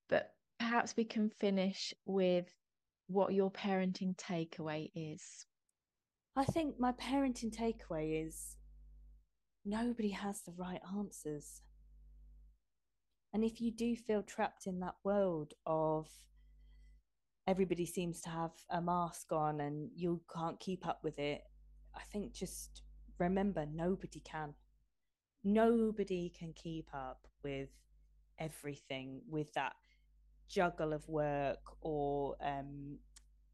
but 0.09 0.31
perhaps 0.57 0.95
we 0.97 1.03
can 1.03 1.29
finish 1.29 1.93
with 2.07 2.51
what 3.05 3.35
your 3.35 3.51
parenting 3.51 4.17
takeaway 4.17 4.89
is. 4.95 5.45
I 6.35 6.45
think 6.45 6.79
my 6.79 6.91
parenting 6.93 7.55
takeaway 7.55 8.25
is 8.25 8.57
nobody 9.63 10.09
has 10.09 10.41
the 10.41 10.53
right 10.57 10.81
answers. 10.97 11.61
And 13.31 13.43
if 13.43 13.61
you 13.61 13.71
do 13.71 13.95
feel 13.95 14.23
trapped 14.23 14.65
in 14.65 14.79
that 14.79 14.95
world 15.03 15.53
of 15.67 16.07
everybody 17.45 17.85
seems 17.85 18.21
to 18.21 18.29
have 18.31 18.53
a 18.71 18.81
mask 18.81 19.31
on 19.31 19.61
and 19.61 19.91
you 19.93 20.19
can't 20.35 20.59
keep 20.59 20.87
up 20.87 21.01
with 21.03 21.19
it, 21.19 21.43
I 21.97 22.03
think 22.11 22.33
just 22.33 22.81
remember 23.19 23.65
nobody 23.65 24.19
can. 24.19 24.53
Nobody 25.43 26.31
can 26.37 26.53
keep 26.53 26.89
up 26.93 27.27
with 27.43 27.69
everything, 28.39 29.21
with 29.29 29.51
that 29.53 29.73
juggle 30.47 30.93
of 30.93 31.07
work 31.07 31.59
or 31.81 32.35
um, 32.41 32.97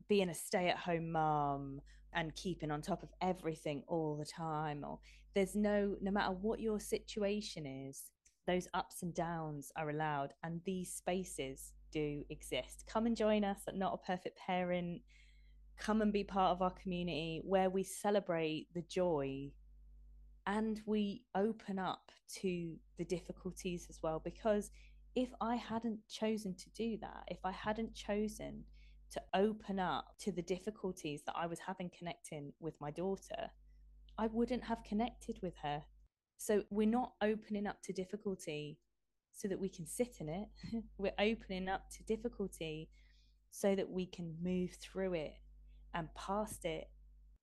being 0.07 0.29
a 0.29 0.33
stay 0.33 0.69
at 0.69 0.77
home 0.77 1.11
mom 1.11 1.81
and 2.13 2.35
keeping 2.35 2.71
on 2.71 2.81
top 2.81 3.03
of 3.03 3.09
everything 3.21 3.83
all 3.87 4.15
the 4.15 4.25
time 4.25 4.83
or 4.87 4.99
there's 5.33 5.55
no 5.55 5.95
no 6.01 6.11
matter 6.11 6.31
what 6.31 6.59
your 6.59 6.79
situation 6.79 7.65
is 7.65 8.11
those 8.45 8.67
ups 8.73 9.01
and 9.01 9.15
downs 9.15 9.71
are 9.75 9.89
allowed 9.89 10.33
and 10.43 10.61
these 10.65 10.93
spaces 10.93 11.73
do 11.91 12.23
exist 12.29 12.85
come 12.87 13.05
and 13.05 13.17
join 13.17 13.43
us 13.43 13.61
at 13.67 13.75
not 13.75 13.93
a 13.93 14.05
perfect 14.05 14.37
parent 14.37 15.01
come 15.77 16.01
and 16.01 16.13
be 16.13 16.23
part 16.23 16.51
of 16.51 16.61
our 16.61 16.71
community 16.71 17.41
where 17.43 17.69
we 17.69 17.83
celebrate 17.83 18.67
the 18.73 18.83
joy 18.83 19.51
and 20.45 20.81
we 20.85 21.23
open 21.35 21.79
up 21.79 22.11
to 22.41 22.75
the 22.97 23.05
difficulties 23.05 23.87
as 23.89 23.99
well 24.01 24.21
because 24.23 24.71
if 25.15 25.29
I 25.41 25.55
hadn't 25.55 25.99
chosen 26.09 26.55
to 26.55 26.69
do 26.71 26.97
that, 27.01 27.23
if 27.27 27.39
I 27.43 27.51
hadn't 27.51 27.93
chosen 27.93 28.63
to 29.11 29.21
open 29.35 29.79
up 29.79 30.05
to 30.19 30.31
the 30.31 30.41
difficulties 30.41 31.21
that 31.25 31.35
I 31.37 31.45
was 31.45 31.59
having 31.59 31.91
connecting 31.97 32.51
with 32.59 32.73
my 32.81 32.89
daughter, 32.89 33.51
I 34.17 34.27
wouldn't 34.27 34.63
have 34.63 34.83
connected 34.83 35.39
with 35.41 35.53
her. 35.61 35.83
So 36.37 36.63
we're 36.71 36.87
not 36.87 37.13
opening 37.21 37.67
up 37.67 37.81
to 37.83 37.93
difficulty 37.93 38.79
so 39.31 39.47
that 39.47 39.59
we 39.59 39.69
can 39.69 39.85
sit 39.85 40.17
in 40.19 40.29
it. 40.29 40.47
we're 40.97 41.13
opening 41.19 41.69
up 41.69 41.89
to 41.91 42.03
difficulty 42.03 42.89
so 43.51 43.75
that 43.75 43.89
we 43.89 44.07
can 44.07 44.35
move 44.41 44.71
through 44.81 45.13
it 45.13 45.33
and 45.93 46.13
past 46.15 46.65
it 46.65 46.89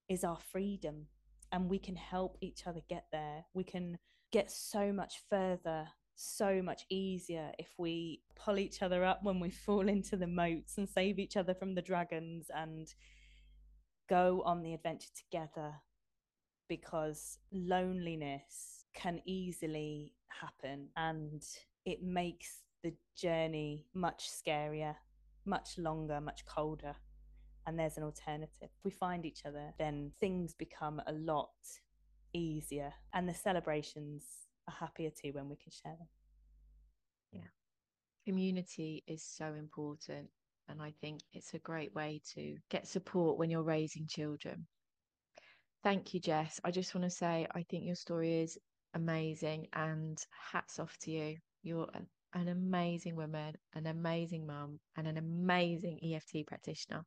is 0.08 0.24
our 0.24 0.38
freedom 0.52 1.06
and 1.52 1.68
we 1.68 1.78
can 1.78 1.96
help 1.96 2.36
each 2.40 2.66
other 2.66 2.80
get 2.88 3.06
there. 3.12 3.44
We 3.54 3.64
can 3.64 3.98
get 4.32 4.50
so 4.50 4.92
much 4.92 5.22
further 5.28 5.88
so 6.22 6.60
much 6.60 6.84
easier 6.90 7.50
if 7.58 7.68
we 7.78 8.20
pull 8.36 8.58
each 8.58 8.82
other 8.82 9.02
up 9.04 9.20
when 9.22 9.40
we 9.40 9.48
fall 9.50 9.88
into 9.88 10.16
the 10.16 10.26
moats 10.26 10.76
and 10.76 10.88
save 10.88 11.18
each 11.18 11.36
other 11.36 11.54
from 11.54 11.74
the 11.74 11.82
dragons 11.82 12.50
and 12.54 12.92
go 14.08 14.42
on 14.44 14.62
the 14.62 14.74
adventure 14.74 15.08
together 15.16 15.72
because 16.68 17.38
loneliness 17.52 18.84
can 18.94 19.20
easily 19.24 20.12
happen 20.28 20.88
and 20.96 21.42
it 21.86 22.02
makes 22.02 22.62
the 22.82 22.92
journey 23.16 23.86
much 23.94 24.28
scarier, 24.30 24.94
much 25.46 25.78
longer, 25.78 26.20
much 26.20 26.44
colder. 26.44 26.94
And 27.66 27.78
there's 27.78 27.96
an 27.96 28.02
alternative. 28.02 28.68
If 28.76 28.84
we 28.84 28.90
find 28.90 29.24
each 29.26 29.42
other, 29.44 29.72
then 29.78 30.12
things 30.20 30.54
become 30.54 31.00
a 31.06 31.12
lot 31.12 31.50
easier 32.32 32.92
and 33.12 33.28
the 33.28 33.34
celebrations 33.34 34.24
are 34.68 34.74
happier 34.74 35.10
too 35.10 35.32
when 35.32 35.48
we 35.48 35.56
can 35.56 35.72
share 35.72 35.96
them. 35.96 36.08
Yeah. 37.32 37.48
Community 38.24 39.02
is 39.06 39.24
so 39.24 39.54
important. 39.54 40.28
And 40.68 40.80
I 40.80 40.94
think 41.00 41.20
it's 41.32 41.54
a 41.54 41.58
great 41.58 41.92
way 41.94 42.22
to 42.34 42.56
get 42.70 42.86
support 42.86 43.38
when 43.38 43.50
you're 43.50 43.62
raising 43.62 44.06
children. 44.06 44.66
Thank 45.82 46.14
you, 46.14 46.20
Jess. 46.20 46.60
I 46.62 46.70
just 46.70 46.94
want 46.94 47.04
to 47.04 47.10
say, 47.10 47.46
I 47.54 47.64
think 47.64 47.84
your 47.84 47.96
story 47.96 48.40
is 48.40 48.56
amazing 48.94 49.66
and 49.72 50.22
hats 50.52 50.78
off 50.78 50.96
to 50.98 51.10
you. 51.10 51.36
You're 51.62 51.88
an, 51.94 52.06
an 52.34 52.48
amazing 52.48 53.16
woman, 53.16 53.54
an 53.74 53.86
amazing 53.86 54.46
mum, 54.46 54.78
and 54.96 55.06
an 55.06 55.16
amazing 55.16 55.98
EFT 56.02 56.46
practitioner. 56.46 57.04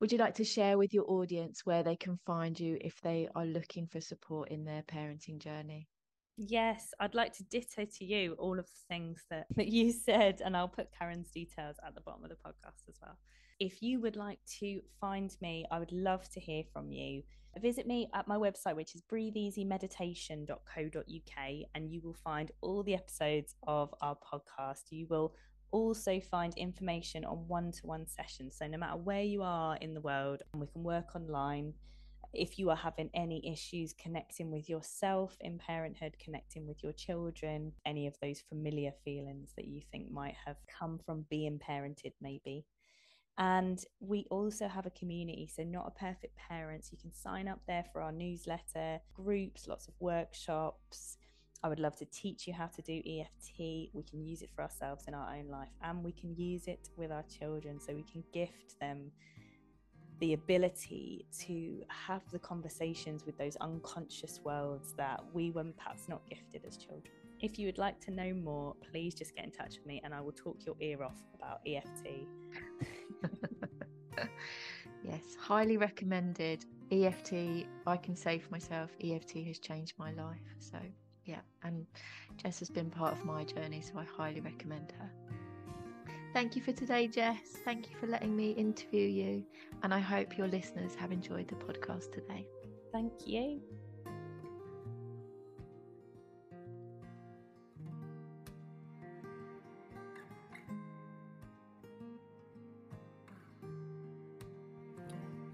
Would 0.00 0.12
you 0.12 0.18
like 0.18 0.34
to 0.34 0.44
share 0.44 0.76
with 0.76 0.92
your 0.92 1.10
audience 1.10 1.64
where 1.64 1.82
they 1.82 1.96
can 1.96 2.18
find 2.26 2.58
you 2.58 2.76
if 2.80 3.00
they 3.00 3.28
are 3.34 3.46
looking 3.46 3.86
for 3.86 4.00
support 4.00 4.50
in 4.50 4.64
their 4.64 4.82
parenting 4.82 5.38
journey? 5.38 5.88
Yes, 6.36 6.92
I'd 7.00 7.14
like 7.14 7.32
to 7.34 7.44
ditto 7.44 7.86
to 7.86 8.04
you 8.04 8.34
all 8.38 8.58
of 8.58 8.66
the 8.66 8.82
things 8.88 9.24
that, 9.30 9.46
that 9.56 9.68
you 9.68 9.92
said, 9.92 10.42
and 10.44 10.56
I'll 10.56 10.68
put 10.68 10.88
Karen's 10.96 11.30
details 11.30 11.76
at 11.86 11.94
the 11.94 12.00
bottom 12.02 12.24
of 12.24 12.30
the 12.30 12.36
podcast 12.36 12.88
as 12.88 12.98
well. 13.00 13.16
If 13.58 13.80
you 13.80 14.00
would 14.00 14.16
like 14.16 14.40
to 14.60 14.82
find 15.00 15.34
me, 15.40 15.64
I 15.70 15.78
would 15.78 15.92
love 15.92 16.28
to 16.30 16.40
hear 16.40 16.64
from 16.72 16.90
you. 16.92 17.22
Visit 17.58 17.86
me 17.86 18.10
at 18.12 18.28
my 18.28 18.36
website, 18.36 18.76
which 18.76 18.94
is 18.94 19.00
breatheeasymeditation.co.uk, 19.10 21.54
and 21.74 21.90
you 21.90 22.02
will 22.02 22.12
find 22.12 22.52
all 22.60 22.82
the 22.82 22.92
episodes 22.92 23.54
of 23.66 23.94
our 24.02 24.14
podcast. 24.16 24.82
You 24.90 25.06
will 25.08 25.32
also 25.70 26.20
find 26.20 26.52
information 26.58 27.24
on 27.24 27.48
one 27.48 27.72
to 27.72 27.86
one 27.86 28.06
sessions. 28.06 28.56
So, 28.58 28.66
no 28.66 28.76
matter 28.76 28.98
where 28.98 29.22
you 29.22 29.42
are 29.42 29.76
in 29.76 29.94
the 29.94 30.02
world, 30.02 30.42
we 30.54 30.66
can 30.66 30.82
work 30.82 31.16
online 31.16 31.72
if 32.38 32.58
you 32.58 32.70
are 32.70 32.76
having 32.76 33.10
any 33.14 33.50
issues 33.50 33.92
connecting 33.92 34.50
with 34.50 34.68
yourself 34.68 35.36
in 35.40 35.58
parenthood, 35.58 36.16
connecting 36.22 36.66
with 36.66 36.82
your 36.82 36.92
children, 36.92 37.72
any 37.84 38.06
of 38.06 38.16
those 38.20 38.42
familiar 38.48 38.92
feelings 39.04 39.52
that 39.56 39.66
you 39.66 39.80
think 39.90 40.10
might 40.10 40.36
have 40.44 40.56
come 40.66 40.98
from 41.04 41.26
being 41.30 41.58
parented, 41.58 42.12
maybe. 42.20 42.64
And 43.38 43.84
we 44.00 44.26
also 44.30 44.66
have 44.66 44.86
a 44.86 44.90
community, 44.90 45.50
so 45.54 45.62
not 45.62 45.86
a 45.86 45.98
perfect 45.98 46.36
parents. 46.36 46.90
You 46.90 46.98
can 46.98 47.12
sign 47.12 47.48
up 47.48 47.60
there 47.66 47.84
for 47.92 48.00
our 48.00 48.12
newsletter, 48.12 49.00
groups, 49.14 49.68
lots 49.68 49.88
of 49.88 49.94
workshops. 50.00 51.18
I 51.62 51.68
would 51.68 51.80
love 51.80 51.96
to 51.96 52.06
teach 52.06 52.46
you 52.46 52.54
how 52.54 52.66
to 52.66 52.82
do 52.82 53.02
EFT. 53.04 53.90
We 53.92 54.04
can 54.08 54.24
use 54.24 54.42
it 54.42 54.50
for 54.54 54.62
ourselves 54.62 55.04
in 55.06 55.14
our 55.14 55.34
own 55.34 55.48
life 55.48 55.72
and 55.82 56.02
we 56.02 56.12
can 56.12 56.34
use 56.34 56.66
it 56.66 56.88
with 56.96 57.10
our 57.10 57.24
children 57.24 57.78
so 57.80 57.94
we 57.94 58.04
can 58.04 58.22
gift 58.32 58.78
them 58.80 59.10
the 60.20 60.32
ability 60.32 61.26
to 61.40 61.82
have 61.88 62.22
the 62.30 62.38
conversations 62.38 63.24
with 63.26 63.36
those 63.36 63.56
unconscious 63.56 64.40
worlds 64.44 64.94
that 64.96 65.22
we 65.32 65.50
were 65.50 65.64
perhaps 65.76 66.08
not 66.08 66.22
gifted 66.28 66.64
as 66.66 66.76
children. 66.76 67.12
If 67.40 67.58
you 67.58 67.66
would 67.66 67.76
like 67.78 68.00
to 68.00 68.10
know 68.10 68.32
more, 68.32 68.74
please 68.90 69.14
just 69.14 69.36
get 69.36 69.44
in 69.44 69.50
touch 69.50 69.76
with 69.76 69.86
me 69.86 70.00
and 70.04 70.14
I 70.14 70.20
will 70.22 70.32
talk 70.32 70.56
your 70.64 70.74
ear 70.80 71.02
off 71.02 71.22
about 71.34 71.60
EFT. 71.66 72.26
yes, 75.04 75.22
highly 75.38 75.76
recommended. 75.76 76.64
EFT, 76.90 77.66
I 77.86 77.96
can 77.96 78.16
say 78.16 78.38
for 78.38 78.50
myself, 78.50 78.90
EFT 79.02 79.38
has 79.46 79.58
changed 79.58 79.94
my 79.98 80.12
life. 80.12 80.38
So, 80.60 80.78
yeah, 81.24 81.40
and 81.62 81.84
Jess 82.36 82.58
has 82.60 82.70
been 82.70 82.90
part 82.90 83.12
of 83.12 83.24
my 83.24 83.44
journey, 83.44 83.82
so 83.82 83.98
I 83.98 84.04
highly 84.04 84.40
recommend 84.40 84.92
her. 84.98 85.10
Thank 86.36 86.54
you 86.54 86.60
for 86.60 86.72
today, 86.72 87.08
Jess. 87.08 87.38
Thank 87.64 87.88
you 87.88 87.96
for 87.98 88.06
letting 88.06 88.36
me 88.36 88.50
interview 88.50 89.06
you. 89.06 89.42
And 89.82 89.94
I 89.94 90.00
hope 90.00 90.36
your 90.36 90.48
listeners 90.48 90.94
have 90.96 91.10
enjoyed 91.10 91.48
the 91.48 91.54
podcast 91.54 92.12
today. 92.12 92.46
Thank 92.92 93.10
you. 93.24 93.62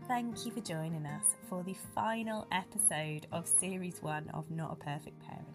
Thank 0.08 0.44
you 0.44 0.50
for 0.50 0.60
joining 0.62 1.06
us 1.06 1.36
for 1.48 1.62
the 1.62 1.76
final 1.94 2.48
episode 2.50 3.28
of 3.30 3.46
Series 3.46 4.02
1 4.02 4.30
of 4.34 4.50
Not 4.50 4.72
a 4.72 4.84
Perfect 4.84 5.20
Parent. 5.20 5.46